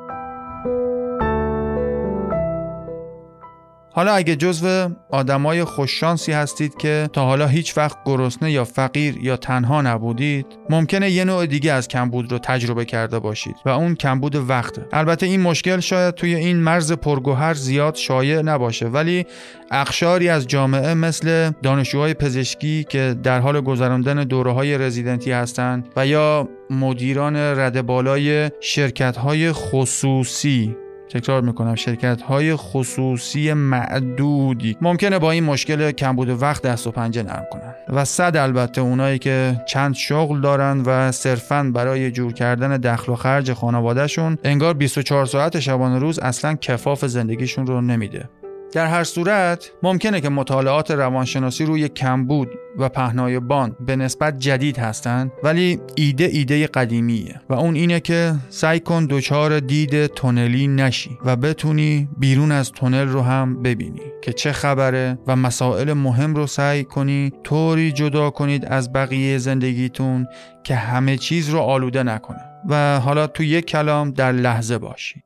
حالا 3.96 4.14
اگه 4.14 4.36
جزو 4.36 4.90
آدمای 5.10 5.64
خوششانسی 5.64 6.32
هستید 6.32 6.78
که 6.78 7.10
تا 7.14 7.26
حالا 7.26 7.48
هیچ 7.48 7.78
وقت 7.78 7.98
گرسنه 8.06 8.52
یا 8.52 8.64
فقیر 8.64 9.18
یا 9.22 9.38
تنها 9.38 9.82
نبودید 9.82 10.46
ممکنه 10.70 11.12
یه 11.12 11.24
نوع 11.24 11.46
دیگه 11.46 11.74
از 11.74 11.88
کمبود 11.88 12.32
رو 12.32 12.40
تجربه 12.40 12.86
کرده 12.86 13.20
باشید 13.20 13.56
و 13.66 13.70
اون 13.70 13.96
کمبود 13.96 14.50
وقته 14.50 14.88
البته 14.94 15.26
این 15.26 15.42
مشکل 15.42 15.80
شاید 15.80 16.16
توی 16.16 16.36
این 16.36 16.58
مرز 16.58 16.92
پرگوهر 16.92 17.54
زیاد 17.54 17.96
شایع 17.96 18.42
نباشه 18.42 18.86
ولی 18.86 19.26
اخشاری 19.72 20.30
از 20.30 20.48
جامعه 20.48 20.94
مثل 20.94 21.52
دانشجوهای 21.64 22.14
پزشکی 22.14 22.86
که 22.90 23.16
در 23.24 23.40
حال 23.40 23.62
گذراندن 23.62 24.24
دوره 24.24 24.52
های 24.52 24.78
رزیدنتی 24.78 25.32
هستند 25.32 25.88
و 25.96 26.08
یا 26.08 26.50
مدیران 26.70 27.36
رده 27.36 27.82
بالای 27.82 28.52
شرکت 28.62 29.18
های 29.18 29.52
خصوصی 29.52 30.76
تکرار 31.10 31.42
می‌کنم 31.42 31.76
شرکت 31.76 32.22
های 32.22 32.56
خصوصی 32.56 33.54
معدودی 33.54 34.78
ممکنه 34.82 35.20
با 35.20 35.32
این 35.32 35.44
مشکل 35.44 35.92
کمبود 35.92 36.42
وقت 36.42 36.62
دست 36.62 36.88
و 36.88 36.92
پنجه 36.92 37.24
نرم 37.24 37.46
کنن. 37.52 37.76
و 37.90 38.06
صد 38.06 38.38
البته 38.38 38.82
اونایی 38.82 39.20
که 39.20 39.62
چند 39.68 39.96
شغل 39.96 40.42
دارن 40.42 40.82
و 40.86 41.12
صرفا 41.12 41.72
برای 41.74 42.12
جور 42.12 42.34
کردن 42.34 42.78
دخل 42.78 43.12
و 43.12 43.16
خرج 43.16 43.54
خانوادهشون 43.54 44.38
انگار 44.44 44.74
24 44.74 45.26
ساعت 45.26 45.60
شبانه 45.60 46.00
روز 46.00 46.20
اصلا 46.20 46.54
کفاف 46.54 47.06
زندگیشون 47.06 47.68
رو 47.68 47.82
نمیده. 47.82 48.30
در 48.76 48.88
هر 48.88 49.04
صورت 49.04 49.72
ممکنه 49.84 50.22
که 50.22 50.30
مطالعات 50.30 50.92
روانشناسی 50.92 51.66
روی 51.66 51.90
کمبود 51.90 52.50
و 52.78 52.90
پهنای 52.90 53.40
باند 53.40 53.86
به 53.86 53.96
نسبت 53.96 54.40
جدید 54.40 54.78
هستند 54.78 55.32
ولی 55.44 55.80
ایده 55.96 56.24
ایده 56.24 56.68
قدیمیه 56.68 57.42
و 57.50 57.54
اون 57.54 57.76
اینه 57.76 58.00
که 58.00 58.34
سعی 58.50 58.80
کن 58.80 59.08
دچار 59.10 59.60
دید 59.60 60.08
تونلی 60.08 60.68
نشی 60.68 61.18
و 61.26 61.36
بتونی 61.36 62.10
بیرون 62.18 62.52
از 62.52 62.72
تونل 62.72 63.08
رو 63.08 63.22
هم 63.22 63.62
ببینی 63.64 64.02
که 64.22 64.34
چه 64.34 64.52
خبره 64.52 65.18
و 65.28 65.36
مسائل 65.36 65.94
مهم 65.94 66.36
رو 66.36 66.48
سعی 66.48 66.84
کنی 66.84 67.32
طوری 67.44 67.92
جدا 67.92 68.30
کنید 68.30 68.66
از 68.66 68.94
بقیه 68.94 69.38
زندگیتون 69.38 70.28
که 70.64 70.76
همه 70.76 71.18
چیز 71.18 71.50
رو 71.50 71.60
آلوده 71.60 72.04
نکنه. 72.04 72.42
و 72.70 73.00
حالا 73.00 73.28
تو 73.28 73.44
یک 73.44 73.66
کلام 73.66 74.12
در 74.12 74.32
لحظه 74.32 74.78
باشی. 74.78 75.25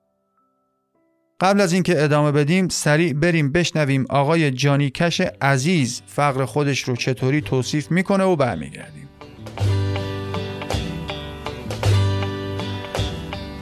قبل 1.41 1.61
از 1.61 1.73
اینکه 1.73 2.03
ادامه 2.03 2.31
بدیم 2.31 2.69
سریع 2.69 3.13
بریم 3.13 3.51
بشنویم 3.51 4.05
آقای 4.09 4.51
جانی 4.51 4.89
کش 4.89 5.21
عزیز 5.41 6.01
فقر 6.07 6.45
خودش 6.45 6.79
رو 6.83 6.95
چطوری 6.95 7.41
توصیف 7.41 7.91
می‌کنه 7.91 8.23
و 8.23 8.35
برمیگردیم 8.35 9.09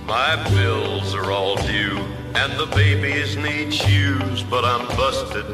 My 0.08 0.36
bills 0.56 1.14
are 1.16 1.28
And 2.42 2.54
the 2.60 2.68
babies 2.68 3.36
need 3.36 3.74
shoes, 3.74 4.44
but 4.44 4.64
I'm 4.64 4.88
busted. 4.96 5.48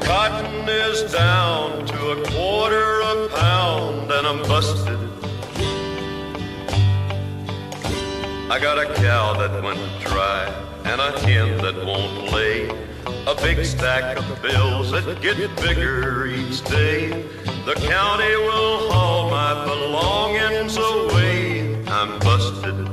Cotton 0.00 0.68
is 0.68 1.12
down 1.12 1.84
to 1.86 1.98
a 2.12 2.24
quarter 2.30 3.00
a 3.02 3.28
pound, 3.28 4.12
and 4.12 4.26
I'm 4.26 4.40
busted. 4.48 5.13
I 8.54 8.60
got 8.60 8.78
a 8.78 8.86
cow 8.94 9.32
that 9.32 9.64
went 9.64 9.80
dry, 10.00 10.44
and 10.84 11.00
a 11.00 11.18
hen 11.26 11.58
that 11.58 11.74
won't 11.84 12.30
lay. 12.30 12.68
A 13.26 13.34
big 13.42 13.64
stack 13.64 14.16
of 14.16 14.42
bills 14.42 14.92
that 14.92 15.20
get 15.20 15.38
bigger 15.56 16.26
each 16.26 16.62
day. 16.62 17.08
The 17.66 17.74
county 17.74 18.36
will 18.36 18.92
haul 18.92 19.28
my 19.28 19.64
belongings 19.64 20.76
away. 20.76 21.84
I'm 21.88 22.16
busted. 22.20 22.86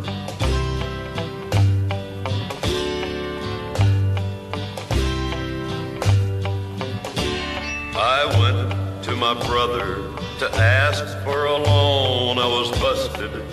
I 7.95 8.26
went 8.39 9.04
to 9.04 9.15
my 9.15 9.36
brother 9.45 9.97
to 10.39 10.50
ask 10.56 11.06
for 11.24 11.45
a 11.45 11.56
loan. 11.56 12.39
I 12.39 12.47
was 12.47 12.71
busted. 12.80 13.51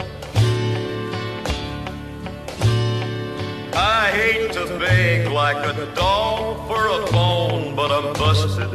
I 3.80 4.10
hate 4.10 4.52
to 4.54 4.66
beg 4.76 5.28
like 5.28 5.64
a 5.64 5.86
dog 5.94 6.66
for 6.66 6.88
a 6.88 7.12
bone, 7.12 7.76
but 7.76 7.92
I'm 7.92 8.12
busted. 8.14 8.72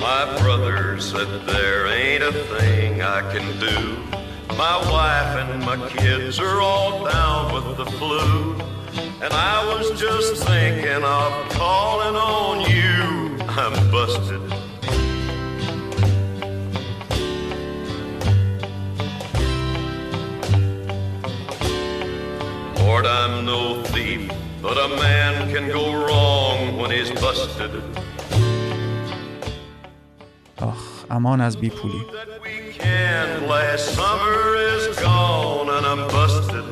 My 0.00 0.36
brother 0.40 0.98
said 0.98 1.46
there 1.46 1.86
ain't 1.86 2.24
a 2.24 2.32
thing 2.32 3.00
I 3.00 3.20
can 3.32 3.46
do. 3.60 3.96
My 4.56 4.76
wife 4.90 5.36
and 5.36 5.62
my 5.64 5.88
kids 5.90 6.40
are 6.40 6.60
all 6.60 7.04
down 7.04 7.54
with 7.54 7.76
the 7.76 7.86
flu. 7.92 8.54
And 9.22 9.32
I 9.32 9.64
was 9.72 10.00
just 10.00 10.42
thinking 10.42 11.04
of 11.04 11.48
calling 11.50 12.16
on 12.16 12.68
you. 12.68 13.38
I'm 13.46 13.90
busted. 13.92 14.55
Lord, 22.96 23.08
I'm 23.20 23.44
no 23.44 23.62
thief, 23.92 24.22
but 24.62 24.76
a 24.86 24.88
man 25.04 25.34
can 25.52 25.66
go 25.78 25.84
wrong 26.04 26.58
when 26.80 26.90
he's 26.90 27.10
busted. 27.24 27.72
آخ 30.56 31.04
امان 31.10 31.40
از 31.40 31.56
I'm 35.84 36.10
busted. 36.10 36.64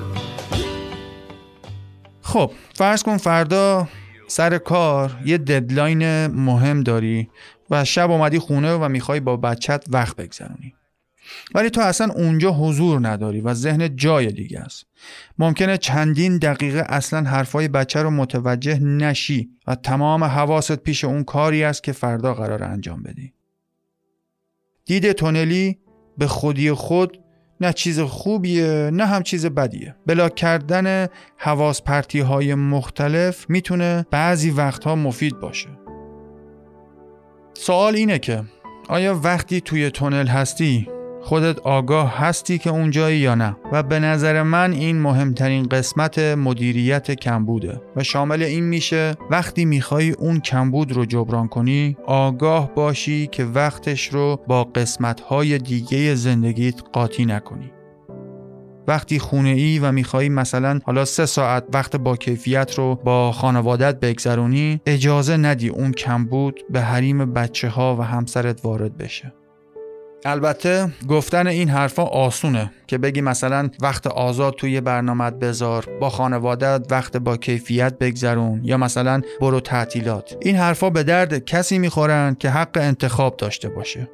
خب 2.23 2.51
فرض 2.75 3.03
کن 3.03 3.17
فردا 3.17 3.89
سر 4.27 4.59
کار 4.59 5.17
یه 5.25 5.39
ددلاین 5.39 6.27
مهم 6.27 6.81
داری 6.83 7.31
و 7.71 7.85
شب 7.85 8.11
اومدی 8.11 8.39
خونه 8.39 8.75
و 8.75 8.89
می‌خوای 8.89 9.21
با 9.21 9.37
بچت 9.37 9.85
وقت 9.89 10.17
بگذرونی 10.17 10.75
ولی 11.55 11.71
تو 11.71 11.81
اصلا 11.81 12.09
اونجا 12.15 12.53
حضور 12.53 13.09
نداری 13.09 13.41
و 13.41 13.55
ذهن 13.55 13.97
جای 13.97 14.33
دیگه 14.33 14.61
است. 14.61 14.87
ممکنه 15.39 15.77
چندین 15.77 16.39
دقیقه 16.39 16.85
اصلا 16.89 17.31
حرفای 17.31 17.69
بچه 17.69 18.03
رو 18.03 18.11
متوجه 18.11 18.79
نشی 18.79 19.51
و 19.67 19.75
تمام 19.75 20.25
حواست 20.25 20.77
پیش 20.77 21.05
اون 21.05 21.25
کاری 21.25 21.65
است 21.65 21.83
که 21.83 21.93
فردا 21.93 22.35
قرار 22.35 22.65
انجام 22.65 23.03
بدی. 23.03 23.33
دید 24.85 25.13
تونلی 25.13 25.79
به 26.19 26.27
خودی 26.27 26.73
خود 26.73 27.21
نه 27.61 27.73
چیز 27.73 28.01
خوبیه 28.01 28.91
نه 28.93 29.07
هم 29.07 29.23
چیز 29.23 29.47
بدیه. 29.47 29.95
بلاک 30.07 30.35
کردن 30.35 31.09
حواس 31.37 31.83
پرتی 31.83 32.21
های 32.21 32.55
مختلف 32.55 33.51
می‌تونه 33.51 34.07
بعضی 34.11 34.51
وقتها 34.51 34.95
مفید 34.97 35.41
باشه. 35.41 35.69
سوال 37.55 37.95
اینه 37.95 38.19
که 38.19 38.45
آیا 38.89 39.21
وقتی 39.25 39.61
توی 39.61 39.91
تونل 39.91 40.27
هستی 40.27 40.89
خودت 41.25 41.59
آگاه 41.59 42.19
هستی 42.19 42.59
که 42.59 42.71
اونجایی 42.71 43.19
یا 43.19 43.35
نه. 43.35 43.57
و 43.73 43.83
به 43.83 43.99
نظر 43.99 44.43
من 44.43 44.73
این 44.73 45.01
مهمترین 45.01 45.69
قسمت 45.69 46.19
مدیریت 46.19 47.11
کمبوده. 47.11 47.81
و 47.97 48.03
شامل 48.03 48.43
این 48.43 48.65
میشه 48.65 49.15
وقتی 49.31 49.65
می‌خوای 49.65 50.11
اون 50.11 50.41
کمبود 50.41 50.93
رو 50.93 51.05
جبران 51.05 51.49
کنی 51.49 51.97
آگاه 52.07 52.75
باشی 52.75 53.27
که 53.27 53.45
وقتش 53.45 54.09
رو 54.09 54.41
با 54.47 54.65
قسمتهای 54.65 55.59
دیگه 55.59 56.15
زندگیت 56.15 56.83
قاطی 56.93 57.25
نکنی. 57.25 57.71
وقتی 58.89 59.19
خونه 59.19 59.49
ای 59.49 59.79
و 59.79 59.93
میخوایی 59.93 60.29
مثلا 60.29 60.81
حالا 60.85 61.05
سه 61.05 61.27
ساعت 61.27 61.65
وقت 61.73 61.97
با 61.97 62.17
کیفیت 62.17 62.75
رو 62.79 62.95
با 62.95 63.33
خانوادت 63.33 64.01
بگذرونی 64.01 64.81
اجازه 64.87 65.37
ندی 65.37 65.69
اون 65.69 65.93
کمبود 65.93 66.61
به 66.71 66.81
حریم 66.81 67.33
بچه 67.33 67.69
ها 67.69 67.97
و 67.97 68.03
همسرت 68.03 68.65
وارد 68.65 68.97
بشه. 68.99 69.33
البته 70.25 70.89
گفتن 71.09 71.47
این 71.47 71.69
حرفا 71.69 72.03
آسونه 72.03 72.71
که 72.87 72.99
بگی 72.99 73.21
مثلا 73.21 73.71
وقت 73.81 74.07
آزاد 74.07 74.55
توی 74.55 74.81
برنامه 74.81 75.31
بذار 75.31 75.87
با 76.01 76.11
خانوادت 76.11 76.87
وقت 76.91 77.17
با 77.17 77.37
کیفیت 77.37 77.99
بگذرون 77.99 78.61
یا 78.65 78.77
مثلا 78.77 79.21
برو 79.41 79.61
تعطیلات. 79.61 80.37
این 80.41 80.57
حرفا 80.57 80.91
به 80.91 81.03
درد 81.03 81.45
کسی 81.45 81.79
می‌خورن 81.79 82.37
که 82.39 82.51
حق 82.51 82.79
انتخاب 82.81 83.37
داشته 83.37 83.69
باشه. 83.69 84.09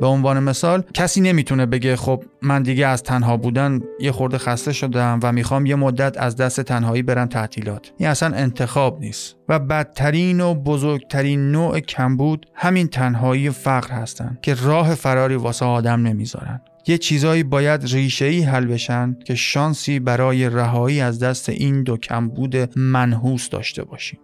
به 0.00 0.06
عنوان 0.06 0.42
مثال 0.42 0.82
کسی 0.94 1.20
نمی‌تونه 1.20 1.66
بگه 1.66 1.96
خب 1.96 2.24
من 2.42 2.62
دیگه 2.62 2.86
از 2.86 3.02
تنها 3.02 3.36
بودن 3.36 3.80
یه 4.00 4.12
خورده 4.12 4.38
خسته 4.38 4.72
شدم 4.72 5.20
و 5.22 5.32
می‌خوام 5.32 5.66
یه 5.66 5.74
مدت 5.74 6.18
از 6.18 6.36
دست 6.36 6.60
تنهایی 6.60 7.02
برم 7.02 7.26
تعطیلات. 7.26 7.92
این 7.98 8.08
اصلا 8.08 8.36
انتخاب 8.36 9.00
نیست. 9.00 9.36
و 9.48 9.58
بدترین 9.58 10.40
و 10.40 10.54
بزرگترین 10.54 11.52
نوع 11.52 11.80
کمبود 11.80 12.46
همین 12.54 12.88
تنهایی 12.88 13.50
فقر 13.50 13.90
هستن 13.90 14.38
که 14.42 14.54
راه 14.54 14.94
فراری 14.94 15.34
واسه 15.34 15.66
آدم 15.66 16.06
نمی‌ذارن. 16.06 16.60
یه 16.86 16.98
چیزایی 16.98 17.42
باید 17.42 17.84
ریشه 17.84 18.24
ای 18.24 18.42
حل 18.42 18.66
بشن 18.66 19.16
که 19.24 19.34
شانسی 19.34 20.00
برای 20.00 20.48
رهایی 20.50 21.00
از 21.00 21.18
دست 21.18 21.48
این 21.48 21.82
دو 21.82 21.96
کمبود 21.96 22.78
منحوس 22.78 23.48
داشته 23.48 23.84
باشیم. 23.84 24.20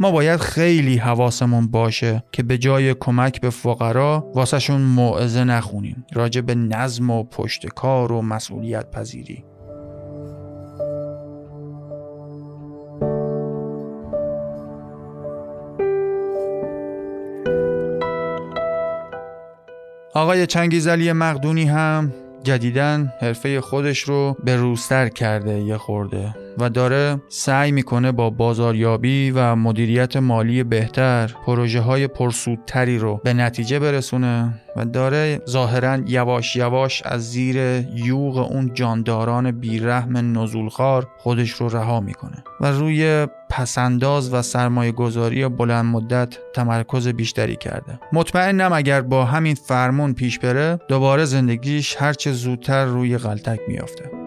ما 0.00 0.10
باید 0.10 0.40
خیلی 0.40 0.96
حواسمون 0.96 1.66
باشه 1.66 2.24
که 2.32 2.42
به 2.42 2.58
جای 2.58 2.94
کمک 2.94 3.40
به 3.40 3.50
فقرا 3.50 4.30
واسهشون 4.34 4.80
موعظه 4.80 5.44
نخونیم 5.44 6.06
راجع 6.12 6.40
به 6.40 6.54
نظم 6.54 7.10
و 7.10 7.24
پشت 7.24 7.66
کار 7.66 8.12
و 8.12 8.22
مسئولیت 8.22 8.90
پذیری. 8.90 9.44
آقای 20.14 20.46
چنگیزلی 20.46 21.12
مقدونی 21.12 21.64
هم 21.64 22.12
جدیدن 22.42 23.12
حرفه 23.20 23.60
خودش 23.60 23.98
رو 23.98 24.36
به 24.44 24.56
روستر 24.56 25.08
کرده 25.08 25.60
یه 25.60 25.76
خورده. 25.76 26.34
و 26.60 26.68
داره 26.68 27.22
سعی 27.28 27.72
می‌کنه 27.72 28.12
با 28.12 28.30
بازاریابی 28.30 29.30
و 29.30 29.56
مدیریت 29.56 30.16
مالی 30.16 30.62
بهتر 30.62 31.34
پروژه 31.46 31.80
های 31.80 32.06
پرسودتری 32.06 32.98
رو 32.98 33.20
به 33.24 33.32
نتیجه 33.32 33.78
برسونه 33.78 34.54
و 34.76 34.84
داره 34.84 35.40
ظاهرا 35.48 35.98
یواش 36.06 36.56
یواش 36.56 37.02
از 37.04 37.30
زیر 37.30 37.56
یوغ 37.94 38.38
اون 38.38 38.74
جانداران 38.74 39.50
بیرحم 39.50 40.38
نزولخار 40.38 41.08
خودش 41.18 41.50
رو 41.50 41.68
رها 41.68 42.00
می‌کنه 42.00 42.44
و 42.60 42.66
روی 42.66 43.26
پسنداز 43.50 44.34
و 44.34 44.42
سرمایه 44.42 44.92
گذاری 44.92 45.48
بلند 45.48 45.84
مدت 45.84 46.38
تمرکز 46.54 47.08
بیشتری 47.08 47.56
کرده. 47.56 48.00
مطمئنم 48.12 48.72
اگر 48.72 49.00
با 49.00 49.24
همین 49.24 49.54
فرمون 49.54 50.14
پیش 50.14 50.38
بره 50.38 50.78
دوباره 50.88 51.24
زندگیش 51.24 51.96
هرچه 51.98 52.32
زودتر 52.32 52.84
روی 52.84 53.18
غلطک 53.18 53.60
میافته. 53.68 54.19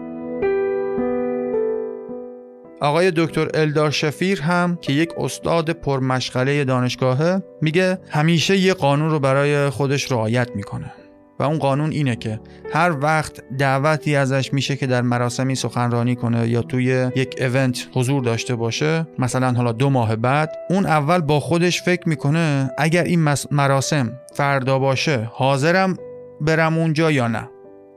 آقای 2.84 3.12
دکتر 3.16 3.48
الدار 3.54 3.90
شفیر 3.90 4.42
هم 4.42 4.78
که 4.80 4.92
یک 4.92 5.10
استاد 5.18 5.70
پرمشغله 5.70 6.64
دانشگاهه 6.64 7.42
میگه 7.62 7.98
همیشه 8.10 8.56
یه 8.56 8.74
قانون 8.74 9.10
رو 9.10 9.18
برای 9.18 9.70
خودش 9.70 10.12
رعایت 10.12 10.50
می‌کنه. 10.54 10.92
و 11.38 11.42
اون 11.42 11.58
قانون 11.58 11.90
اینه 11.90 12.16
که 12.16 12.40
هر 12.72 12.96
وقت 13.00 13.42
دعوتی 13.58 14.16
ازش 14.16 14.52
میشه 14.52 14.76
که 14.76 14.86
در 14.86 15.02
مراسمی 15.02 15.54
سخنرانی 15.54 16.16
کنه 16.16 16.48
یا 16.48 16.62
توی 16.62 17.10
یک 17.16 17.34
ایونت 17.38 17.88
حضور 17.94 18.22
داشته 18.22 18.54
باشه 18.54 19.06
مثلا 19.18 19.52
حالا 19.52 19.72
دو 19.72 19.90
ماه 19.90 20.16
بعد 20.16 20.52
اون 20.70 20.86
اول 20.86 21.20
با 21.20 21.40
خودش 21.40 21.82
فکر 21.82 22.08
می‌کنه 22.08 22.70
اگر 22.78 23.04
این 23.04 23.34
مراسم 23.50 24.12
فردا 24.34 24.78
باشه 24.78 25.30
حاضرم 25.32 25.96
برم 26.40 26.78
اونجا 26.78 27.10
یا 27.10 27.28
نه. 27.28 27.48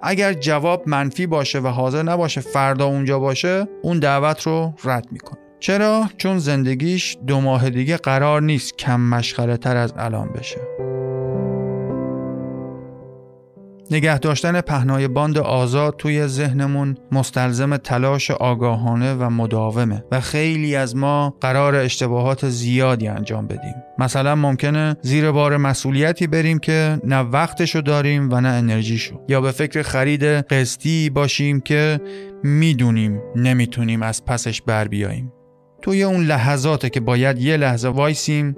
اگر 0.01 0.33
جواب 0.33 0.83
منفی 0.85 1.27
باشه 1.27 1.59
و 1.59 1.67
حاضر 1.67 2.03
نباشه 2.03 2.41
فردا 2.41 2.85
اونجا 2.85 3.19
باشه 3.19 3.67
اون 3.81 3.99
دعوت 3.99 4.41
رو 4.41 4.73
رد 4.83 5.05
می‌کنه 5.11 5.39
چرا؟ 5.59 6.09
چون 6.17 6.37
زندگیش 6.37 7.17
دو 7.27 7.41
ماه 7.41 7.69
دیگه 7.69 7.97
قرار 7.97 8.41
نیست 8.41 8.77
کم 8.77 8.99
مشغله 8.99 9.57
تر 9.57 9.77
از 9.77 9.93
الان 9.97 10.29
بشه. 10.29 10.61
نگه 13.91 14.19
داشتن 14.19 14.61
پهنای 14.61 15.07
باند 15.07 15.37
آزاد 15.37 15.95
توی 15.97 16.27
ذهنمون 16.27 16.97
مستلزم 17.11 17.77
تلاش 17.77 18.31
آگاهانه 18.31 19.13
و 19.13 19.29
مداومه 19.29 20.03
و 20.11 20.19
خیلی 20.19 20.75
از 20.75 20.95
ما 20.95 21.37
قرار 21.41 21.75
اشتباهات 21.75 22.49
زیادی 22.49 23.07
انجام 23.07 23.47
بدیم. 23.47 23.75
مثلا 23.99 24.35
ممکنه 24.35 24.97
زیر 25.01 25.31
بار 25.31 25.57
مسئولیتی 25.57 26.27
بریم 26.27 26.59
که 26.59 26.99
نه 27.03 27.19
وقتشو 27.19 27.81
داریم 27.81 28.29
و 28.31 28.41
نه 28.41 28.49
انرژیشو. 28.49 29.21
یا 29.27 29.41
به 29.41 29.51
فکر 29.51 29.81
خرید 29.81 30.23
قسطی 30.23 31.09
باشیم 31.09 31.59
که 31.59 32.01
می‌دونیم 32.43 33.21
نمی‌تونیم 33.35 34.01
از 34.01 34.25
پسش 34.25 34.61
بر 34.61 34.87
بیاییم. 34.87 35.33
توی 35.81 36.03
اون 36.03 36.25
لحظاته 36.25 36.89
که 36.89 36.99
باید 36.99 37.39
یه 37.39 37.57
لحظه 37.57 37.87
وایسیم 37.87 38.55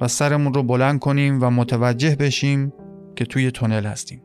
و 0.00 0.08
سرمون 0.08 0.54
رو 0.54 0.62
بلند 0.62 0.98
کنیم 0.98 1.42
و 1.42 1.50
متوجه 1.50 2.16
بشیم 2.16 2.72
که 3.16 3.24
توی 3.24 3.50
تونل 3.50 3.86
هستیم. 3.86 4.22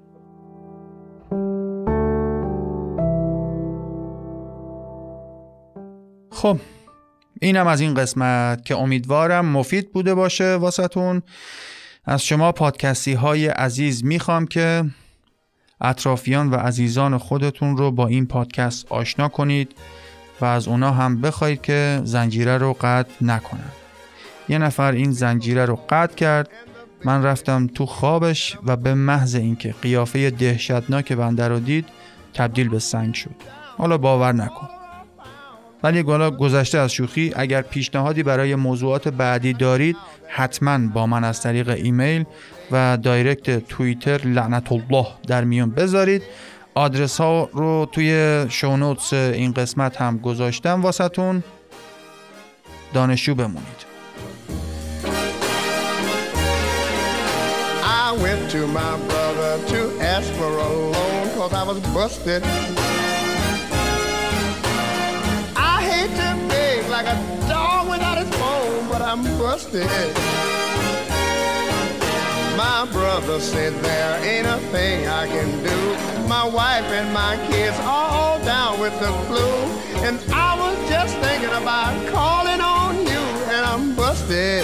خب 6.31 6.59
اینم 7.41 7.67
از 7.67 7.81
این 7.81 7.93
قسمت 7.93 8.65
که 8.65 8.75
امیدوارم 8.75 9.45
مفید 9.45 9.91
بوده 9.91 10.15
باشه 10.15 10.55
واسهتون. 10.55 11.21
از 12.05 12.25
شما 12.25 12.51
پادکستی 12.51 13.13
های 13.13 13.47
عزیز 13.47 14.05
می‌خوام 14.05 14.47
که 14.47 14.85
اطرافیان 15.81 16.49
و 16.49 16.55
عزیزان 16.55 17.17
خودتون 17.17 17.77
رو 17.77 17.91
با 17.91 18.07
این 18.07 18.25
پادکست 18.25 18.91
آشنا 18.91 19.27
کنید 19.27 19.71
و 20.41 20.45
از 20.45 20.67
اونا 20.67 20.91
هم 20.91 21.21
بخواید 21.21 21.61
که 21.61 22.01
زنجیره 22.03 22.57
رو 22.57 22.73
قطع 22.81 23.11
نکنن. 23.21 23.71
یه 24.49 24.57
نفر 24.57 24.91
این 24.91 25.11
زنجیره 25.11 25.65
رو 25.65 25.79
قطع 25.89 26.15
کرد 26.15 26.49
من 27.05 27.23
رفتم 27.23 27.67
تو 27.67 27.85
خوابش 27.85 28.57
و 28.65 28.75
به 28.75 28.93
محض 28.93 29.35
اینکه 29.35 29.75
قیافه 29.81 30.29
دهشتناک 30.29 31.13
بنده 31.13 31.47
رو 31.47 31.59
دید 31.59 31.85
تبدیل 32.33 32.69
به 32.69 32.79
سنگ 32.79 33.13
شد. 33.13 33.35
حالا 33.77 33.97
باور 33.97 34.31
نکن. 34.31 34.80
ولی 35.83 36.03
گالا 36.03 36.31
گذشته 36.31 36.77
از 36.77 36.91
شوخی. 36.91 37.33
اگر 37.35 37.61
پیشنهادی 37.61 38.23
برای 38.23 38.55
موضوعات 38.55 39.07
بعدی 39.07 39.53
دارید 39.53 39.97
حتما 40.27 40.87
با 40.87 41.07
من 41.07 41.23
از 41.23 41.41
طریق 41.41 41.69
ایمیل 41.69 42.25
و 42.71 42.97
دایرکت 42.97 43.67
توییتر 43.67 44.21
لعنت 44.25 44.71
الله 44.71 45.07
در 45.27 45.43
میون 45.43 45.69
بذارید. 45.69 46.23
آدرس 46.75 47.21
ها 47.21 47.49
رو 47.53 47.87
توی 47.91 48.45
شونوتس 48.49 49.13
این 49.13 49.51
قسمت 49.53 50.01
هم 50.01 50.17
گذاشتم. 50.17 50.81
واسهتون 50.81 51.43
دانشجو 52.93 53.35
بمونید. 53.35 53.91
I 57.83 58.13
went 58.23 58.51
to 58.51 58.67
my 58.67 58.93
brother 59.09 59.53
to 59.73 59.79
ask 60.15 60.27
for 60.39 60.51
a 60.67 60.69
loan 60.93 61.23
cause 61.37 61.53
I 61.53 61.63
was 61.69 61.79
busted. 61.95 62.90
Like 67.03 67.15
a 67.15 67.47
dog 67.47 67.89
without 67.89 68.17
his 68.17 68.29
bone, 68.37 68.87
but 68.89 69.01
I'm 69.01 69.23
busted. 69.39 69.87
My 72.55 72.87
brother 72.91 73.39
said 73.39 73.73
there 73.81 74.23
ain't 74.23 74.45
a 74.45 74.57
thing 74.71 75.07
I 75.07 75.25
can 75.27 75.49
do. 75.63 76.27
My 76.27 76.45
wife 76.45 76.85
and 76.91 77.11
my 77.13 77.37
kids 77.49 77.77
are 77.79 78.09
all 78.11 78.39
down 78.45 78.79
with 78.79 78.93
the 78.99 79.11
flu. 79.25 79.47
And 80.05 80.19
I 80.31 80.59
was 80.59 80.77
just 80.89 81.17
thinking 81.17 81.49
about 81.49 81.93
calling 82.09 82.61
on 82.61 82.97
you, 82.99 83.23
and 83.53 83.65
I'm 83.65 83.95
busted. 83.95 84.63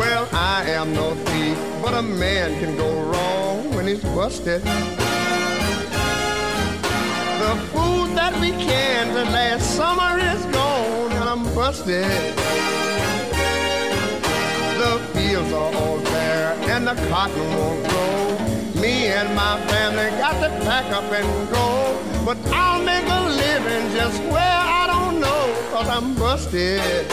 Well, 0.00 0.28
I 0.32 0.64
am 0.70 0.92
no 0.92 1.14
thief, 1.14 1.58
but 1.82 1.94
a 1.94 2.02
man 2.02 2.58
can 2.58 2.76
go 2.76 2.90
wrong 3.02 3.74
when 3.74 3.86
he's 3.86 4.02
busted. 4.02 4.62
Food 7.84 8.16
that 8.16 8.34
we 8.40 8.50
canned 8.52 9.14
last 9.30 9.76
summer 9.76 10.18
is 10.18 10.42
gone, 10.56 11.12
and 11.12 11.28
I'm 11.28 11.44
busted. 11.54 12.04
The 14.80 14.92
fields 15.12 15.52
are 15.52 15.74
all 15.74 16.00
bare, 16.00 16.54
and 16.72 16.86
the 16.86 16.94
cotton 17.10 17.48
won't 17.58 17.82
grow. 17.88 18.80
Me 18.80 19.08
and 19.08 19.34
my 19.34 19.60
family 19.66 20.08
got 20.18 20.36
to 20.42 20.48
pack 20.64 20.86
up 20.92 21.12
and 21.12 21.28
go. 21.50 21.68
But 22.24 22.38
I'll 22.52 22.82
make 22.82 23.06
a 23.06 23.22
living 23.44 23.84
just 23.94 24.18
where 24.32 24.58
I 24.80 24.86
don't 24.86 25.20
know, 25.20 25.42
cause 25.70 25.88
I'm 25.96 26.14
busted. 26.14 27.06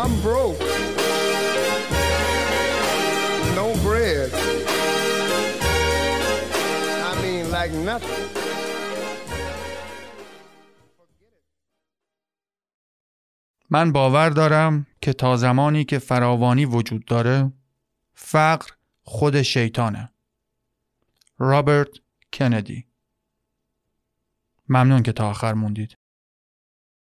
I'm 0.00 0.20
broke. 0.20 0.60
No 3.56 3.74
bread. 3.82 4.67
Like 7.58 7.72
nothing. 7.72 8.38
من 13.70 13.92
باور 13.92 14.30
دارم 14.30 14.86
که 15.00 15.12
تا 15.12 15.36
زمانی 15.36 15.84
که 15.84 15.98
فراوانی 15.98 16.64
وجود 16.64 17.04
داره 17.04 17.52
فقر 18.14 18.70
خود 19.02 19.42
شیطانه. 19.42 20.12
رابرت 21.38 21.88
کندی. 22.32 22.86
ممنون 24.68 25.02
که 25.02 25.12
تا 25.12 25.30
آخر 25.30 25.54
موندید. 25.54 25.97